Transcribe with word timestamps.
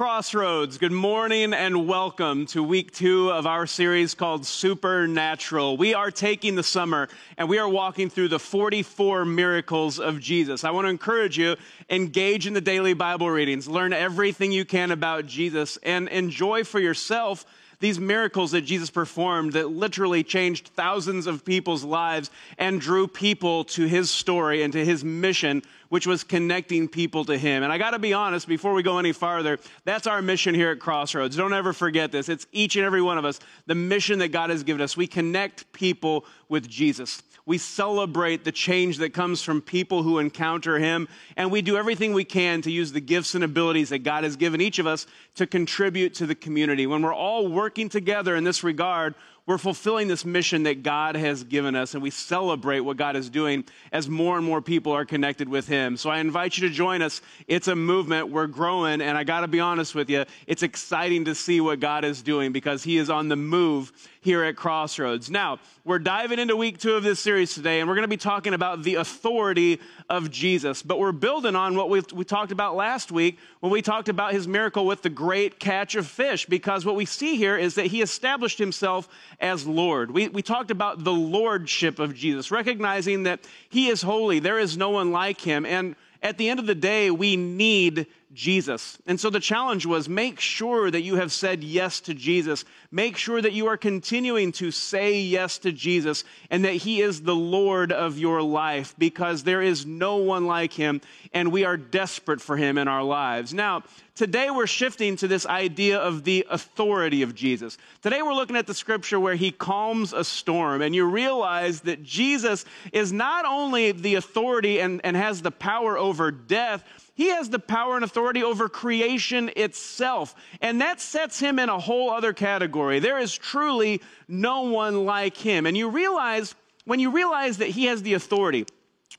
Crossroads, 0.00 0.78
good 0.78 0.92
morning 0.92 1.52
and 1.52 1.86
welcome 1.86 2.46
to 2.46 2.62
week 2.62 2.90
two 2.90 3.30
of 3.30 3.46
our 3.46 3.66
series 3.66 4.14
called 4.14 4.46
Supernatural. 4.46 5.76
We 5.76 5.92
are 5.92 6.10
taking 6.10 6.54
the 6.54 6.62
summer 6.62 7.10
and 7.36 7.50
we 7.50 7.58
are 7.58 7.68
walking 7.68 8.08
through 8.08 8.28
the 8.28 8.38
44 8.38 9.26
miracles 9.26 10.00
of 10.00 10.18
Jesus. 10.18 10.64
I 10.64 10.70
want 10.70 10.86
to 10.86 10.88
encourage 10.88 11.36
you, 11.36 11.54
engage 11.90 12.46
in 12.46 12.54
the 12.54 12.62
daily 12.62 12.94
Bible 12.94 13.28
readings, 13.28 13.68
learn 13.68 13.92
everything 13.92 14.52
you 14.52 14.64
can 14.64 14.90
about 14.90 15.26
Jesus, 15.26 15.76
and 15.82 16.08
enjoy 16.08 16.64
for 16.64 16.80
yourself 16.80 17.44
these 17.80 17.98
miracles 17.98 18.52
that 18.52 18.60
Jesus 18.60 18.90
performed 18.90 19.54
that 19.54 19.70
literally 19.70 20.22
changed 20.22 20.68
thousands 20.68 21.26
of 21.26 21.44
people's 21.44 21.82
lives 21.82 22.30
and 22.58 22.80
drew 22.80 23.08
people 23.08 23.64
to 23.64 23.86
his 23.86 24.10
story 24.10 24.62
and 24.62 24.72
to 24.74 24.84
his 24.84 25.02
mission, 25.02 25.62
which 25.88 26.06
was 26.06 26.22
connecting 26.22 26.88
people 26.88 27.24
to 27.24 27.36
him. 27.36 27.62
And 27.62 27.72
I 27.72 27.78
got 27.78 27.92
to 27.92 27.98
be 27.98 28.12
honest, 28.12 28.46
before 28.46 28.74
we 28.74 28.82
go 28.82 28.98
any 28.98 29.12
farther, 29.12 29.58
that's 29.84 30.06
our 30.06 30.20
mission 30.22 30.54
here 30.54 30.70
at 30.70 30.78
Crossroads. 30.78 31.36
Don't 31.36 31.54
ever 31.54 31.72
forget 31.72 32.12
this. 32.12 32.28
It's 32.28 32.46
each 32.52 32.76
and 32.76 32.84
every 32.84 33.02
one 33.02 33.18
of 33.18 33.24
us, 33.24 33.40
the 33.66 33.74
mission 33.74 34.18
that 34.20 34.28
God 34.28 34.50
has 34.50 34.62
given 34.62 34.82
us. 34.82 34.96
We 34.96 35.06
connect 35.06 35.72
people 35.72 36.26
with 36.48 36.68
Jesus. 36.68 37.22
We 37.50 37.58
celebrate 37.58 38.44
the 38.44 38.52
change 38.52 38.98
that 38.98 39.12
comes 39.12 39.42
from 39.42 39.60
people 39.60 40.04
who 40.04 40.20
encounter 40.20 40.78
Him, 40.78 41.08
and 41.36 41.50
we 41.50 41.62
do 41.62 41.76
everything 41.76 42.14
we 42.14 42.22
can 42.22 42.62
to 42.62 42.70
use 42.70 42.92
the 42.92 43.00
gifts 43.00 43.34
and 43.34 43.42
abilities 43.42 43.88
that 43.88 44.04
God 44.04 44.22
has 44.22 44.36
given 44.36 44.60
each 44.60 44.78
of 44.78 44.86
us 44.86 45.04
to 45.34 45.48
contribute 45.48 46.14
to 46.14 46.26
the 46.26 46.36
community. 46.36 46.86
When 46.86 47.02
we're 47.02 47.12
all 47.12 47.48
working 47.48 47.88
together 47.88 48.36
in 48.36 48.44
this 48.44 48.62
regard, 48.62 49.16
we're 49.50 49.58
fulfilling 49.58 50.06
this 50.06 50.24
mission 50.24 50.62
that 50.62 50.84
God 50.84 51.16
has 51.16 51.42
given 51.42 51.74
us, 51.74 51.94
and 51.94 52.02
we 52.04 52.10
celebrate 52.10 52.78
what 52.78 52.96
God 52.96 53.16
is 53.16 53.28
doing 53.28 53.64
as 53.90 54.08
more 54.08 54.36
and 54.36 54.46
more 54.46 54.62
people 54.62 54.92
are 54.92 55.04
connected 55.04 55.48
with 55.48 55.66
Him. 55.66 55.96
So 55.96 56.08
I 56.08 56.20
invite 56.20 56.56
you 56.56 56.68
to 56.68 56.72
join 56.72 57.02
us. 57.02 57.20
It's 57.48 57.66
a 57.66 57.74
movement. 57.74 58.28
We're 58.28 58.46
growing, 58.46 59.00
and 59.00 59.18
I 59.18 59.24
got 59.24 59.40
to 59.40 59.48
be 59.48 59.58
honest 59.58 59.92
with 59.92 60.08
you, 60.08 60.24
it's 60.46 60.62
exciting 60.62 61.24
to 61.24 61.34
see 61.34 61.60
what 61.60 61.80
God 61.80 62.04
is 62.04 62.22
doing 62.22 62.52
because 62.52 62.84
He 62.84 62.96
is 62.96 63.10
on 63.10 63.26
the 63.26 63.34
move 63.34 63.90
here 64.20 64.44
at 64.44 64.54
Crossroads. 64.54 65.30
Now, 65.30 65.58
we're 65.84 65.98
diving 65.98 66.38
into 66.38 66.54
week 66.54 66.78
two 66.78 66.94
of 66.94 67.02
this 67.02 67.18
series 67.18 67.52
today, 67.52 67.80
and 67.80 67.88
we're 67.88 67.96
going 67.96 68.04
to 68.04 68.08
be 68.08 68.16
talking 68.16 68.54
about 68.54 68.84
the 68.84 68.96
authority 68.96 69.80
of 70.10 70.30
Jesus. 70.30 70.82
But 70.82 70.98
we're 70.98 71.12
building 71.12 71.54
on 71.54 71.76
what 71.76 71.88
we, 71.88 72.02
we 72.12 72.24
talked 72.24 72.50
about 72.50 72.74
last 72.74 73.12
week 73.12 73.38
when 73.60 73.70
we 73.70 73.80
talked 73.80 74.08
about 74.08 74.32
his 74.32 74.48
miracle 74.48 74.84
with 74.84 75.02
the 75.02 75.08
great 75.08 75.60
catch 75.60 75.94
of 75.94 76.06
fish, 76.06 76.44
because 76.46 76.84
what 76.84 76.96
we 76.96 77.06
see 77.06 77.36
here 77.36 77.56
is 77.56 77.76
that 77.76 77.86
he 77.86 78.02
established 78.02 78.58
himself 78.58 79.08
as 79.40 79.66
Lord. 79.66 80.10
We, 80.10 80.28
we 80.28 80.42
talked 80.42 80.72
about 80.72 81.04
the 81.04 81.12
lordship 81.12 82.00
of 82.00 82.14
Jesus, 82.14 82.50
recognizing 82.50 83.22
that 83.22 83.40
he 83.70 83.88
is 83.88 84.02
holy, 84.02 84.40
there 84.40 84.58
is 84.58 84.76
no 84.76 84.90
one 84.90 85.12
like 85.12 85.40
him. 85.40 85.64
And 85.64 85.94
at 86.22 86.36
the 86.36 86.50
end 86.50 86.60
of 86.60 86.66
the 86.66 86.74
day, 86.74 87.10
we 87.10 87.36
need 87.36 88.06
Jesus. 88.32 88.98
And 89.06 89.18
so 89.18 89.28
the 89.28 89.40
challenge 89.40 89.86
was 89.86 90.08
make 90.08 90.38
sure 90.38 90.88
that 90.90 91.02
you 91.02 91.16
have 91.16 91.32
said 91.32 91.64
yes 91.64 92.00
to 92.02 92.14
Jesus. 92.14 92.64
Make 92.92 93.16
sure 93.16 93.42
that 93.42 93.52
you 93.52 93.66
are 93.66 93.76
continuing 93.76 94.52
to 94.52 94.70
say 94.70 95.20
yes 95.20 95.58
to 95.58 95.72
Jesus 95.72 96.22
and 96.48 96.64
that 96.64 96.74
He 96.74 97.00
is 97.00 97.22
the 97.22 97.34
Lord 97.34 97.90
of 97.90 98.18
your 98.18 98.40
life 98.40 98.94
because 98.98 99.42
there 99.42 99.62
is 99.62 99.84
no 99.84 100.18
one 100.18 100.46
like 100.46 100.72
Him 100.72 101.00
and 101.32 101.50
we 101.50 101.64
are 101.64 101.76
desperate 101.76 102.40
for 102.40 102.56
Him 102.56 102.78
in 102.78 102.86
our 102.86 103.02
lives. 103.02 103.52
Now, 103.52 103.82
today 104.14 104.48
we're 104.50 104.68
shifting 104.68 105.16
to 105.16 105.28
this 105.28 105.46
idea 105.46 105.98
of 105.98 106.22
the 106.22 106.46
authority 106.48 107.22
of 107.22 107.34
Jesus. 107.34 107.78
Today 108.00 108.22
we're 108.22 108.34
looking 108.34 108.56
at 108.56 108.68
the 108.68 108.74
scripture 108.74 109.18
where 109.18 109.34
He 109.34 109.50
calms 109.50 110.12
a 110.12 110.22
storm 110.22 110.82
and 110.82 110.94
you 110.94 111.04
realize 111.04 111.80
that 111.80 112.04
Jesus 112.04 112.64
is 112.92 113.12
not 113.12 113.44
only 113.44 113.90
the 113.90 114.14
authority 114.14 114.80
and, 114.80 115.00
and 115.02 115.16
has 115.16 115.42
the 115.42 115.50
power 115.50 115.98
over 115.98 116.30
death, 116.30 116.84
he 117.20 117.28
has 117.28 117.50
the 117.50 117.58
power 117.58 117.96
and 117.96 118.02
authority 118.02 118.42
over 118.42 118.66
creation 118.66 119.50
itself. 119.54 120.34
And 120.62 120.80
that 120.80 121.02
sets 121.02 121.38
him 121.38 121.58
in 121.58 121.68
a 121.68 121.78
whole 121.78 122.08
other 122.08 122.32
category. 122.32 122.98
There 122.98 123.18
is 123.18 123.36
truly 123.36 124.00
no 124.26 124.62
one 124.62 125.04
like 125.04 125.36
him. 125.36 125.66
And 125.66 125.76
you 125.76 125.90
realize, 125.90 126.54
when 126.86 126.98
you 126.98 127.10
realize 127.10 127.58
that 127.58 127.68
he 127.68 127.84
has 127.84 128.02
the 128.02 128.14
authority 128.14 128.64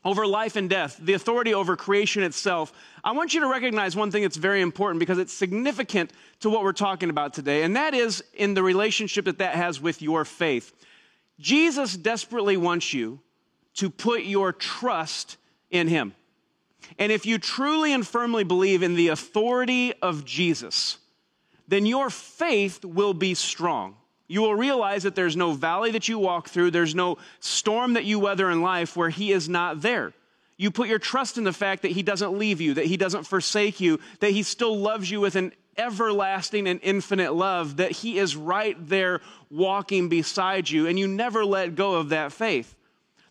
over 0.04 0.26
life 0.26 0.56
and 0.56 0.68
death, 0.68 0.98
the 1.00 1.12
authority 1.12 1.54
over 1.54 1.76
creation 1.76 2.24
itself, 2.24 2.72
I 3.04 3.12
want 3.12 3.34
you 3.34 3.40
to 3.42 3.46
recognize 3.46 3.94
one 3.94 4.10
thing 4.10 4.22
that's 4.22 4.36
very 4.36 4.62
important 4.62 4.98
because 4.98 5.18
it's 5.18 5.32
significant 5.32 6.12
to 6.40 6.50
what 6.50 6.64
we're 6.64 6.72
talking 6.72 7.08
about 7.08 7.34
today. 7.34 7.62
And 7.62 7.76
that 7.76 7.94
is 7.94 8.24
in 8.34 8.54
the 8.54 8.64
relationship 8.64 9.26
that 9.26 9.38
that 9.38 9.54
has 9.54 9.80
with 9.80 10.02
your 10.02 10.24
faith. 10.24 10.72
Jesus 11.38 11.96
desperately 11.96 12.56
wants 12.56 12.92
you 12.92 13.20
to 13.74 13.90
put 13.90 14.24
your 14.24 14.52
trust 14.52 15.36
in 15.70 15.86
him. 15.86 16.16
And 16.98 17.10
if 17.12 17.26
you 17.26 17.38
truly 17.38 17.92
and 17.92 18.06
firmly 18.06 18.44
believe 18.44 18.82
in 18.82 18.94
the 18.94 19.08
authority 19.08 19.92
of 20.02 20.24
Jesus, 20.24 20.98
then 21.68 21.86
your 21.86 22.10
faith 22.10 22.84
will 22.84 23.14
be 23.14 23.34
strong. 23.34 23.96
You 24.28 24.42
will 24.42 24.54
realize 24.54 25.02
that 25.02 25.14
there's 25.14 25.36
no 25.36 25.52
valley 25.52 25.90
that 25.90 26.08
you 26.08 26.18
walk 26.18 26.48
through, 26.48 26.70
there's 26.70 26.94
no 26.94 27.18
storm 27.40 27.94
that 27.94 28.04
you 28.04 28.18
weather 28.18 28.50
in 28.50 28.62
life 28.62 28.96
where 28.96 29.10
He 29.10 29.32
is 29.32 29.48
not 29.48 29.82
there. 29.82 30.12
You 30.56 30.70
put 30.70 30.88
your 30.88 30.98
trust 30.98 31.38
in 31.38 31.44
the 31.44 31.52
fact 31.52 31.82
that 31.82 31.90
He 31.90 32.02
doesn't 32.02 32.38
leave 32.38 32.60
you, 32.60 32.74
that 32.74 32.86
He 32.86 32.96
doesn't 32.96 33.24
forsake 33.24 33.80
you, 33.80 34.00
that 34.20 34.30
He 34.30 34.42
still 34.42 34.76
loves 34.78 35.10
you 35.10 35.20
with 35.20 35.36
an 35.36 35.52
everlasting 35.76 36.66
and 36.68 36.80
infinite 36.82 37.34
love, 37.34 37.76
that 37.76 37.90
He 37.90 38.18
is 38.18 38.36
right 38.36 38.76
there 38.88 39.20
walking 39.50 40.08
beside 40.08 40.70
you, 40.70 40.86
and 40.86 40.98
you 40.98 41.08
never 41.08 41.44
let 41.44 41.74
go 41.74 41.94
of 41.94 42.10
that 42.10 42.32
faith. 42.32 42.74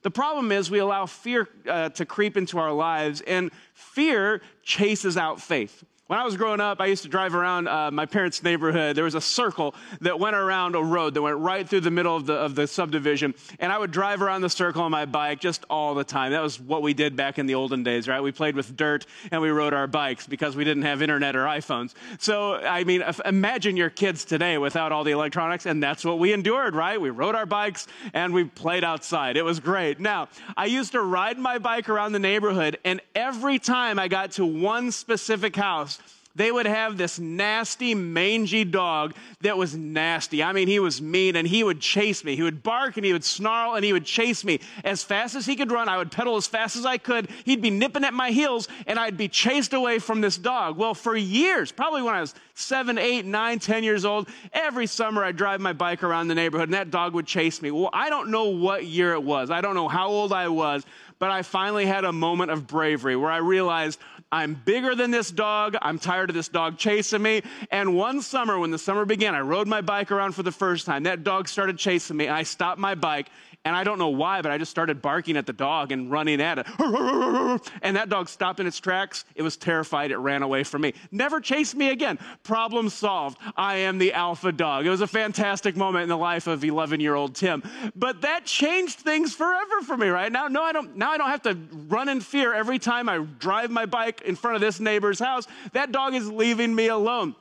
The 0.03 0.11
problem 0.11 0.51
is 0.51 0.71
we 0.71 0.79
allow 0.79 1.05
fear 1.05 1.47
uh, 1.67 1.89
to 1.89 2.05
creep 2.05 2.37
into 2.37 2.57
our 2.57 2.71
lives, 2.71 3.21
and 3.21 3.51
fear 3.73 4.41
chases 4.63 5.17
out 5.17 5.39
faith. 5.39 5.83
When 6.11 6.19
I 6.19 6.25
was 6.25 6.35
growing 6.35 6.59
up, 6.59 6.81
I 6.81 6.87
used 6.87 7.03
to 7.03 7.07
drive 7.07 7.33
around 7.33 7.69
uh, 7.69 7.89
my 7.89 8.05
parents' 8.05 8.43
neighborhood. 8.43 8.97
There 8.97 9.05
was 9.05 9.15
a 9.15 9.21
circle 9.21 9.73
that 10.01 10.19
went 10.19 10.35
around 10.35 10.75
a 10.75 10.83
road 10.83 11.13
that 11.13 11.21
went 11.21 11.37
right 11.37 11.65
through 11.65 11.79
the 11.79 11.89
middle 11.89 12.13
of 12.13 12.25
the, 12.25 12.33
of 12.33 12.53
the 12.53 12.67
subdivision. 12.67 13.33
And 13.59 13.71
I 13.71 13.77
would 13.77 13.91
drive 13.91 14.21
around 14.21 14.41
the 14.41 14.49
circle 14.49 14.81
on 14.81 14.91
my 14.91 15.05
bike 15.05 15.39
just 15.39 15.63
all 15.69 15.95
the 15.95 16.03
time. 16.03 16.33
That 16.33 16.43
was 16.43 16.59
what 16.59 16.81
we 16.81 16.93
did 16.93 17.15
back 17.15 17.39
in 17.39 17.45
the 17.45 17.55
olden 17.55 17.83
days, 17.83 18.09
right? 18.09 18.19
We 18.19 18.33
played 18.33 18.57
with 18.57 18.75
dirt 18.75 19.05
and 19.31 19.41
we 19.41 19.51
rode 19.51 19.73
our 19.73 19.87
bikes 19.87 20.27
because 20.27 20.53
we 20.53 20.65
didn't 20.65 20.83
have 20.83 21.01
internet 21.01 21.33
or 21.33 21.45
iPhones. 21.45 21.93
So, 22.19 22.55
I 22.55 22.83
mean, 22.83 23.05
imagine 23.23 23.77
your 23.77 23.89
kids 23.89 24.25
today 24.25 24.57
without 24.57 24.91
all 24.91 25.05
the 25.05 25.11
electronics. 25.11 25.65
And 25.65 25.81
that's 25.81 26.03
what 26.03 26.19
we 26.19 26.33
endured, 26.33 26.75
right? 26.75 26.99
We 26.99 27.09
rode 27.09 27.35
our 27.35 27.45
bikes 27.45 27.87
and 28.13 28.33
we 28.33 28.43
played 28.43 28.83
outside. 28.83 29.37
It 29.37 29.45
was 29.45 29.61
great. 29.61 30.01
Now, 30.01 30.27
I 30.57 30.65
used 30.65 30.91
to 30.91 31.01
ride 31.01 31.39
my 31.39 31.57
bike 31.57 31.87
around 31.87 32.11
the 32.11 32.19
neighborhood, 32.19 32.79
and 32.83 32.99
every 33.15 33.59
time 33.59 33.97
I 33.97 34.09
got 34.09 34.31
to 34.31 34.45
one 34.45 34.91
specific 34.91 35.55
house, 35.55 36.00
they 36.35 36.51
would 36.51 36.65
have 36.65 36.97
this 36.97 37.19
nasty, 37.19 37.95
mangy 37.95 38.63
dog 38.63 39.13
that 39.41 39.57
was 39.57 39.75
nasty. 39.75 40.41
I 40.43 40.53
mean, 40.53 40.67
he 40.67 40.79
was 40.79 41.01
mean 41.01 41.35
and 41.35 41.47
he 41.47 41.63
would 41.63 41.79
chase 41.79 42.23
me. 42.23 42.35
He 42.35 42.43
would 42.43 42.63
bark 42.63 42.97
and 42.97 43.05
he 43.05 43.13
would 43.13 43.23
snarl 43.23 43.75
and 43.75 43.83
he 43.83 43.93
would 43.93 44.05
chase 44.05 44.43
me. 44.43 44.59
As 44.83 45.03
fast 45.03 45.35
as 45.35 45.45
he 45.45 45.55
could 45.55 45.71
run, 45.71 45.89
I 45.89 45.97
would 45.97 46.11
pedal 46.11 46.37
as 46.37 46.47
fast 46.47 46.75
as 46.75 46.85
I 46.85 46.97
could. 46.97 47.29
He'd 47.45 47.61
be 47.61 47.69
nipping 47.69 48.03
at 48.03 48.13
my 48.13 48.31
heels 48.31 48.67
and 48.87 48.97
I'd 48.97 49.17
be 49.17 49.27
chased 49.27 49.73
away 49.73 49.99
from 49.99 50.21
this 50.21 50.37
dog. 50.37 50.77
Well, 50.77 50.93
for 50.93 51.15
years, 51.15 51.71
probably 51.71 52.01
when 52.01 52.15
I 52.15 52.21
was 52.21 52.33
seven, 52.53 52.97
eight, 52.97 53.25
nine, 53.25 53.59
ten 53.59 53.83
years 53.83 54.05
old, 54.05 54.29
every 54.53 54.87
summer 54.87 55.23
I'd 55.23 55.37
drive 55.37 55.59
my 55.59 55.73
bike 55.73 56.03
around 56.03 56.27
the 56.27 56.35
neighborhood 56.35 56.69
and 56.69 56.73
that 56.73 56.91
dog 56.91 57.13
would 57.13 57.25
chase 57.27 57.61
me. 57.61 57.71
Well, 57.71 57.89
I 57.91 58.09
don't 58.09 58.29
know 58.29 58.45
what 58.45 58.85
year 58.85 59.13
it 59.13 59.23
was. 59.23 59.51
I 59.51 59.61
don't 59.61 59.75
know 59.75 59.87
how 59.87 60.07
old 60.07 60.31
I 60.31 60.47
was, 60.47 60.85
but 61.19 61.29
I 61.29 61.41
finally 61.41 61.85
had 61.85 62.03
a 62.03 62.11
moment 62.11 62.51
of 62.51 62.67
bravery 62.67 63.15
where 63.15 63.31
I 63.31 63.37
realized 63.37 63.99
I'm 64.31 64.53
bigger 64.53 64.95
than 64.95 65.11
this 65.11 65.29
dog. 65.29 65.75
I'm 65.81 65.99
tired 65.99 66.29
of 66.29 66.35
this 66.35 66.47
dog 66.47 66.77
chasing 66.77 67.21
me. 67.21 67.41
And 67.69 67.95
one 67.95 68.21
summer, 68.21 68.57
when 68.57 68.71
the 68.71 68.77
summer 68.77 69.03
began, 69.03 69.35
I 69.35 69.41
rode 69.41 69.67
my 69.67 69.81
bike 69.81 70.11
around 70.11 70.33
for 70.33 70.43
the 70.43 70.51
first 70.53 70.85
time. 70.85 71.03
That 71.03 71.23
dog 71.23 71.49
started 71.49 71.77
chasing 71.77 72.15
me. 72.15 72.29
I 72.29 72.43
stopped 72.43 72.79
my 72.79 72.95
bike 72.95 73.29
and 73.63 73.75
I 73.75 73.83
don't 73.83 73.99
know 73.99 74.09
why, 74.09 74.41
but 74.41 74.51
I 74.51 74.57
just 74.57 74.71
started 74.71 75.03
barking 75.03 75.37
at 75.37 75.45
the 75.45 75.53
dog 75.53 75.91
and 75.91 76.09
running 76.09 76.41
at 76.41 76.59
it. 76.59 76.67
And 77.83 77.95
that 77.95 78.09
dog 78.09 78.29
stopped 78.29 78.59
in 78.59 78.67
its 78.67 78.79
tracks. 78.79 79.25
It 79.35 79.41
was 79.41 79.57
terrified. 79.57 80.11
It 80.11 80.17
ran 80.17 80.41
away 80.41 80.63
from 80.63 80.81
me. 80.81 80.93
Never 81.11 81.39
chased 81.41 81.75
me 81.75 81.89
again. 81.89 82.17
Problem 82.43 82.89
solved. 82.89 83.37
I 83.57 83.77
am 83.77 83.97
the 83.97 84.13
alpha 84.13 84.51
dog. 84.51 84.85
It 84.85 84.89
was 84.89 85.01
a 85.01 85.07
fantastic 85.07 85.75
moment 85.75 86.03
in 86.03 86.09
the 86.09 86.17
life 86.17 86.47
of 86.47 86.63
11 86.63 86.99
year 87.01 87.15
old 87.15 87.35
Tim. 87.35 87.63
But 87.95 88.21
that 88.21 88.45
changed 88.45 88.99
things 88.99 89.33
forever 89.33 89.81
for 89.81 89.97
me, 89.97 90.07
right? 90.07 90.31
Now, 90.31 90.47
no, 90.47 90.63
I 90.63 90.71
don't, 90.71 90.95
now 90.95 91.11
I 91.11 91.17
don't 91.17 91.29
have 91.29 91.41
to 91.43 91.57
run 91.87 92.09
in 92.09 92.21
fear 92.21 92.53
every 92.53 92.79
time 92.79 93.09
I 93.09 93.17
drive 93.17 93.69
my 93.69 93.85
bike 93.85 94.21
in 94.21 94.35
front 94.35 94.55
of 94.55 94.61
this 94.61 94.79
neighbor's 94.79 95.19
house. 95.19 95.47
That 95.73 95.91
dog 95.91 96.15
is 96.15 96.29
leaving 96.31 96.73
me 96.73 96.87
alone. 96.87 97.35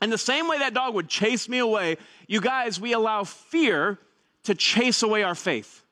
And 0.00 0.12
the 0.12 0.18
same 0.18 0.48
way 0.48 0.58
that 0.58 0.74
dog 0.74 0.94
would 0.94 1.08
chase 1.08 1.48
me 1.48 1.58
away, 1.58 1.96
you 2.26 2.40
guys, 2.40 2.80
we 2.80 2.92
allow 2.92 3.24
fear 3.24 3.98
to 4.48 4.54
chase 4.54 5.02
away 5.02 5.22
our 5.22 5.34
faith. 5.34 5.84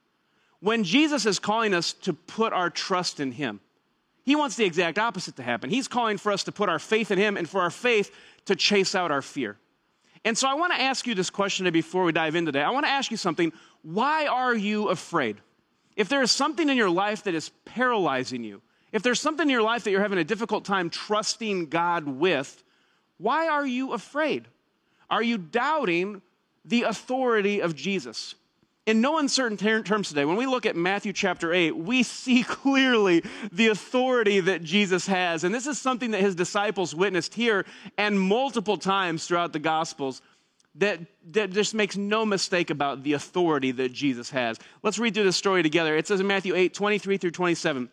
When 0.61 0.83
Jesus 0.83 1.27
is 1.27 1.39
calling 1.39 1.75
us 1.75 1.93
to 1.93 2.15
put 2.15 2.55
our 2.55 2.71
trust 2.71 3.21
in 3.21 3.31
Him, 3.31 3.61
He 4.23 4.35
wants 4.35 4.57
the 4.57 4.65
exact 4.65 4.99
opposite 4.99 5.37
to 5.37 5.43
happen. 5.43 5.69
He's 5.69 5.89
calling 5.89 6.17
for 6.17 6.33
us 6.33 6.45
to 6.45 6.53
put 6.53 6.71
our 6.71 6.79
faith 6.79 7.11
in 7.11 7.19
Him 7.19 7.37
and 7.37 7.47
for 7.47 7.61
our 7.61 7.71
faith 7.71 8.11
to 8.47 8.57
chase 8.57 8.95
out 8.95 9.11
our 9.11 9.21
fear. 9.21 9.59
And 10.25 10.39
so 10.39 10.49
I 10.49 10.55
want 10.55 10.73
to 10.73 10.81
ask 10.81 11.07
you 11.07 11.15
this 11.15 11.29
question 11.29 11.71
before 11.71 12.05
we 12.05 12.13
dive 12.13 12.35
in 12.35 12.47
today. 12.47 12.63
I 12.63 12.71
want 12.71 12.87
to 12.87 12.91
ask 12.91 13.11
you 13.11 13.19
something. 13.19 13.53
Why 13.83 14.27
are 14.27 14.55
you 14.55 14.89
afraid? 14.89 15.37
If 15.95 16.09
there 16.09 16.23
is 16.23 16.31
something 16.31 16.71
in 16.71 16.79
your 16.79 16.91
life 16.91 17.25
that 17.25 17.35
is 17.35 17.51
paralyzing 17.67 18.43
you, 18.43 18.63
if 18.91 19.03
there's 19.03 19.21
something 19.21 19.47
in 19.47 19.51
your 19.51 19.63
life 19.63 19.85
that 19.85 19.91
you're 19.91 20.01
having 20.01 20.19
a 20.19 20.25
difficult 20.25 20.65
time 20.65 20.89
trusting 20.89 21.67
God 21.67 22.09
with, 22.09 22.65
Why 23.19 23.49
are 23.49 23.67
you 23.67 23.93
afraid? 23.93 24.49
Are 25.11 25.23
you 25.23 25.37
doubting 25.37 26.23
the 26.65 26.85
authority 26.85 27.61
of 27.61 27.77
Jesus? 27.77 28.35
In 28.87 29.01
no 29.01 29.19
uncertain 29.19 29.57
ter- 29.57 29.83
terms 29.83 30.09
today, 30.09 30.25
when 30.25 30.37
we 30.37 30.47
look 30.47 30.65
at 30.65 30.77
Matthew 30.77 31.13
chapter 31.13 31.53
8, 31.53 31.77
we 31.77 32.05
see 32.05 32.43
clearly 32.49 33.25
the 33.51 33.69
authority 33.69 34.39
that 34.41 34.63
Jesus 34.63 35.09
has. 35.09 35.43
And 35.43 35.53
this 35.53 35.67
is 35.67 35.79
something 35.79 36.13
that 36.13 36.21
his 36.21 36.37
disciples 36.37 36.95
witnessed 36.95 37.35
here 37.35 37.67
and 37.99 38.19
multiple 38.19 38.79
times 38.79 39.27
throughout 39.27 39.53
the 39.53 39.59
Gospels 39.59 40.23
that, 40.77 41.01
that 41.33 41.51
just 41.51 41.75
makes 41.75 41.97
no 41.97 42.25
mistake 42.25 42.71
about 42.71 43.03
the 43.03 43.15
authority 43.15 43.73
that 43.73 43.93
Jesus 43.93 44.31
has. 44.31 44.59
Let's 44.83 44.99
read 44.99 45.15
through 45.15 45.25
this 45.25 45.37
story 45.37 45.63
together. 45.63 45.97
It 45.97 46.07
says 46.07 46.21
in 46.21 46.27
Matthew 46.27 46.55
8, 46.55 46.73
23 46.73 47.17
through 47.17 47.31
27. 47.33 47.91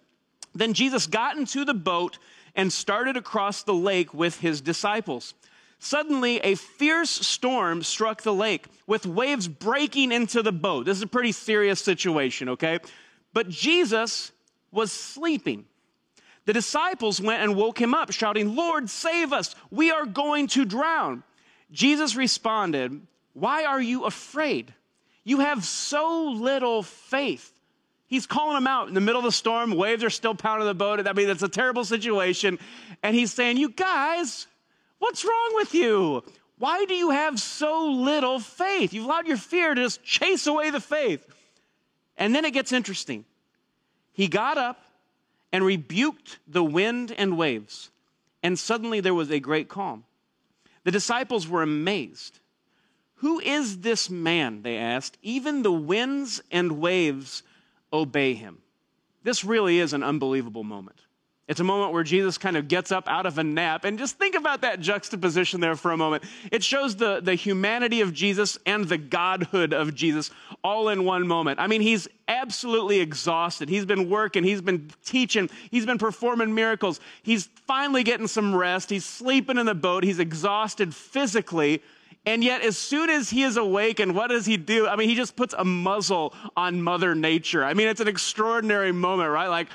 Then 0.54 0.74
Jesus 0.74 1.08
got 1.08 1.38
into 1.38 1.66
the 1.66 1.74
boat 1.74 2.20
and 2.56 2.72
started 2.72 3.18
across 3.18 3.64
the 3.64 3.74
lake 3.74 4.14
with 4.14 4.40
his 4.40 4.62
disciples. 4.62 5.34
Suddenly, 5.84 6.40
a 6.40 6.56
fierce 6.56 7.10
storm 7.10 7.84
struck 7.84 8.22
the 8.22 8.34
lake 8.34 8.68
with 8.88 9.06
waves 9.06 9.50
breaking 9.50 10.14
into 10.14 10.42
the 10.42 10.54
boat. 10.54 10.86
This 10.86 10.96
is 10.96 11.04
a 11.04 11.08
pretty 11.08 11.34
serious 11.34 11.82
situation, 11.82 12.48
okay? 12.48 12.80
But 13.34 13.50
Jesus 13.50 14.32
was 14.72 14.94
sleeping. 14.94 15.66
The 16.46 16.54
disciples 16.54 17.20
went 17.20 17.44
and 17.44 17.58
woke 17.58 17.82
him 17.82 17.94
up, 17.94 18.14
shouting, 18.14 18.56
Lord, 18.56 18.90
save 18.90 19.34
us! 19.34 19.56
We 19.72 19.92
are 19.92 20.06
going 20.06 20.48
to 20.48 20.64
drown. 20.64 21.22
Jesus 21.70 22.16
responded, 22.16 23.06
Why 23.34 23.66
are 23.66 23.82
you 23.82 24.06
afraid? 24.06 24.74
You 25.26 25.42
have 25.42 25.66
so 25.66 26.30
little 26.32 26.82
faith. 26.84 27.52
He's 28.08 28.26
calling 28.26 28.56
them 28.56 28.68
out 28.68 28.88
in 28.88 28.94
the 28.94 29.02
middle 29.02 29.20
of 29.20 29.26
the 29.26 29.34
storm. 29.34 29.72
Waves 29.72 30.02
are 30.06 30.10
still 30.10 30.34
pounding 30.34 30.66
the 30.66 30.74
boat. 30.74 31.06
I 31.06 31.12
mean, 31.12 31.30
it's 31.30 31.44
a 31.44 31.50
terrible 31.50 31.84
situation. 31.84 32.58
And 33.04 33.14
he's 33.14 33.34
saying, 33.34 33.58
You 33.58 33.68
guys, 33.68 34.48
what's 35.04 35.26
wrong 35.26 35.52
with 35.56 35.76
you? 35.76 36.24
Why 36.58 36.86
do 36.86 36.94
you 36.94 37.10
have 37.10 37.38
so 37.38 37.92
little 37.92 38.40
faith? 38.40 38.94
You've 38.94 39.04
allowed 39.04 39.28
your 39.28 39.38
fear 39.38 39.76
to 39.76 39.82
just 39.82 40.02
chase 40.02 40.48
away 40.48 40.70
the 40.70 40.80
faith. 40.80 41.26
And 42.18 42.34
then 42.34 42.46
it 42.46 42.52
gets 42.52 42.72
interesting. 42.72 43.26
He 44.14 44.30
got 44.30 44.58
up 44.58 44.82
and 45.52 45.66
rebuked 45.66 46.40
the 46.48 46.64
wind 46.64 47.14
and 47.18 47.38
waves, 47.38 47.90
and 48.42 48.58
suddenly 48.58 49.02
there 49.02 49.14
was 49.14 49.30
a 49.30 49.40
great 49.40 49.68
calm. 49.68 50.06
The 50.86 50.92
disciples 50.92 51.48
were 51.48 51.64
amazed. 51.64 52.40
Who 53.16 53.40
is 53.40 53.80
this 53.80 54.10
man? 54.10 54.62
They 54.62 54.78
asked. 54.78 55.18
Even 55.22 55.64
the 55.64 55.72
winds 55.72 56.42
and 56.50 56.80
waves 56.80 57.44
obey 57.92 58.36
him. 58.36 58.60
This 59.24 59.44
really 59.44 59.80
is 59.80 59.94
an 59.94 60.04
unbelievable 60.04 60.64
moment. 60.64 61.02
It's 61.46 61.60
a 61.60 61.64
moment 61.64 61.92
where 61.92 62.04
Jesus 62.04 62.38
kind 62.38 62.56
of 62.56 62.70
gets 62.70 62.90
up 62.90 63.10
out 63.10 63.26
of 63.26 63.38
a 63.38 63.44
nap. 63.44 63.84
And 63.84 64.00
just 64.00 64.18
think 64.18 64.34
about 64.34 64.62
that 64.62 64.80
juxtaposition 64.80 65.60
there 65.60 65.76
for 65.76 65.92
a 65.92 65.98
moment. 65.98 66.24
It 66.54 66.64
shows 66.64 66.96
the, 66.96 67.20
the 67.20 67.36
humanity 67.36 68.00
of 68.00 68.14
Jesus 68.14 68.58
and 68.66 68.88
the 68.88 68.98
godhood 68.98 69.74
of 69.74 69.94
Jesus 69.94 70.32
all 70.64 70.88
in 70.88 71.04
one 71.04 71.28
moment. 71.28 71.60
I 71.60 71.68
mean, 71.68 71.82
he's 71.82 72.08
absolutely 72.30 73.02
exhausted. 73.02 73.68
He's 73.68 73.86
been 73.86 74.10
working, 74.10 74.46
he's 74.46 74.62
been 74.62 74.90
teaching, 75.04 75.50
he's 75.70 75.86
been 75.86 75.98
performing 75.98 76.56
miracles. 76.56 77.02
He's 77.24 77.50
finally 77.68 78.04
getting 78.04 78.28
some 78.28 78.56
rest. 78.56 78.90
He's 78.90 79.06
sleeping 79.06 79.58
in 79.58 79.66
the 79.66 79.76
boat. 79.76 80.06
He's 80.06 80.20
exhausted 80.20 80.96
physically. 80.96 81.84
And 82.26 82.42
yet, 82.42 82.62
as 82.62 82.78
soon 82.78 83.10
as 83.10 83.30
he 83.30 83.44
is 83.44 83.58
awakened, 83.58 84.16
what 84.16 84.28
does 84.28 84.46
he 84.46 84.56
do? 84.56 84.88
I 84.88 84.96
mean, 84.96 85.10
he 85.10 85.16
just 85.16 85.36
puts 85.36 85.54
a 85.58 85.66
muzzle 85.66 86.34
on 86.56 86.82
Mother 86.82 87.16
Nature. 87.16 87.66
I 87.66 87.74
mean, 87.74 87.90
it's 87.90 88.00
an 88.00 88.08
extraordinary 88.08 88.94
moment, 88.94 89.30
right? 89.30 89.50
Like, 89.50 89.68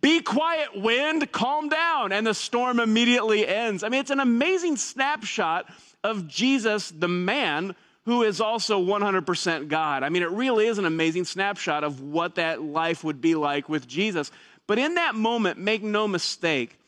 be 0.00 0.20
quiet, 0.20 0.74
wind, 0.74 1.30
calm 1.30 1.68
down. 1.68 2.10
And 2.10 2.26
the 2.26 2.34
storm 2.34 2.80
immediately 2.80 3.46
ends. 3.46 3.84
I 3.84 3.88
mean, 3.88 4.00
it's 4.00 4.10
an 4.10 4.18
amazing 4.18 4.76
snapshot 4.76 5.72
of 6.02 6.26
Jesus, 6.26 6.90
the 6.90 7.06
man 7.06 7.76
who 8.04 8.24
is 8.24 8.40
also 8.40 8.84
100% 8.84 9.68
God. 9.68 10.02
I 10.02 10.08
mean, 10.08 10.24
it 10.24 10.30
really 10.30 10.66
is 10.66 10.78
an 10.78 10.86
amazing 10.86 11.24
snapshot 11.24 11.84
of 11.84 12.00
what 12.00 12.34
that 12.34 12.60
life 12.60 13.04
would 13.04 13.20
be 13.20 13.36
like 13.36 13.68
with 13.68 13.86
Jesus. 13.86 14.32
But 14.66 14.80
in 14.80 14.94
that 14.94 15.14
moment, 15.14 15.60
make 15.60 15.84
no 15.84 16.08
mistake, 16.08 16.78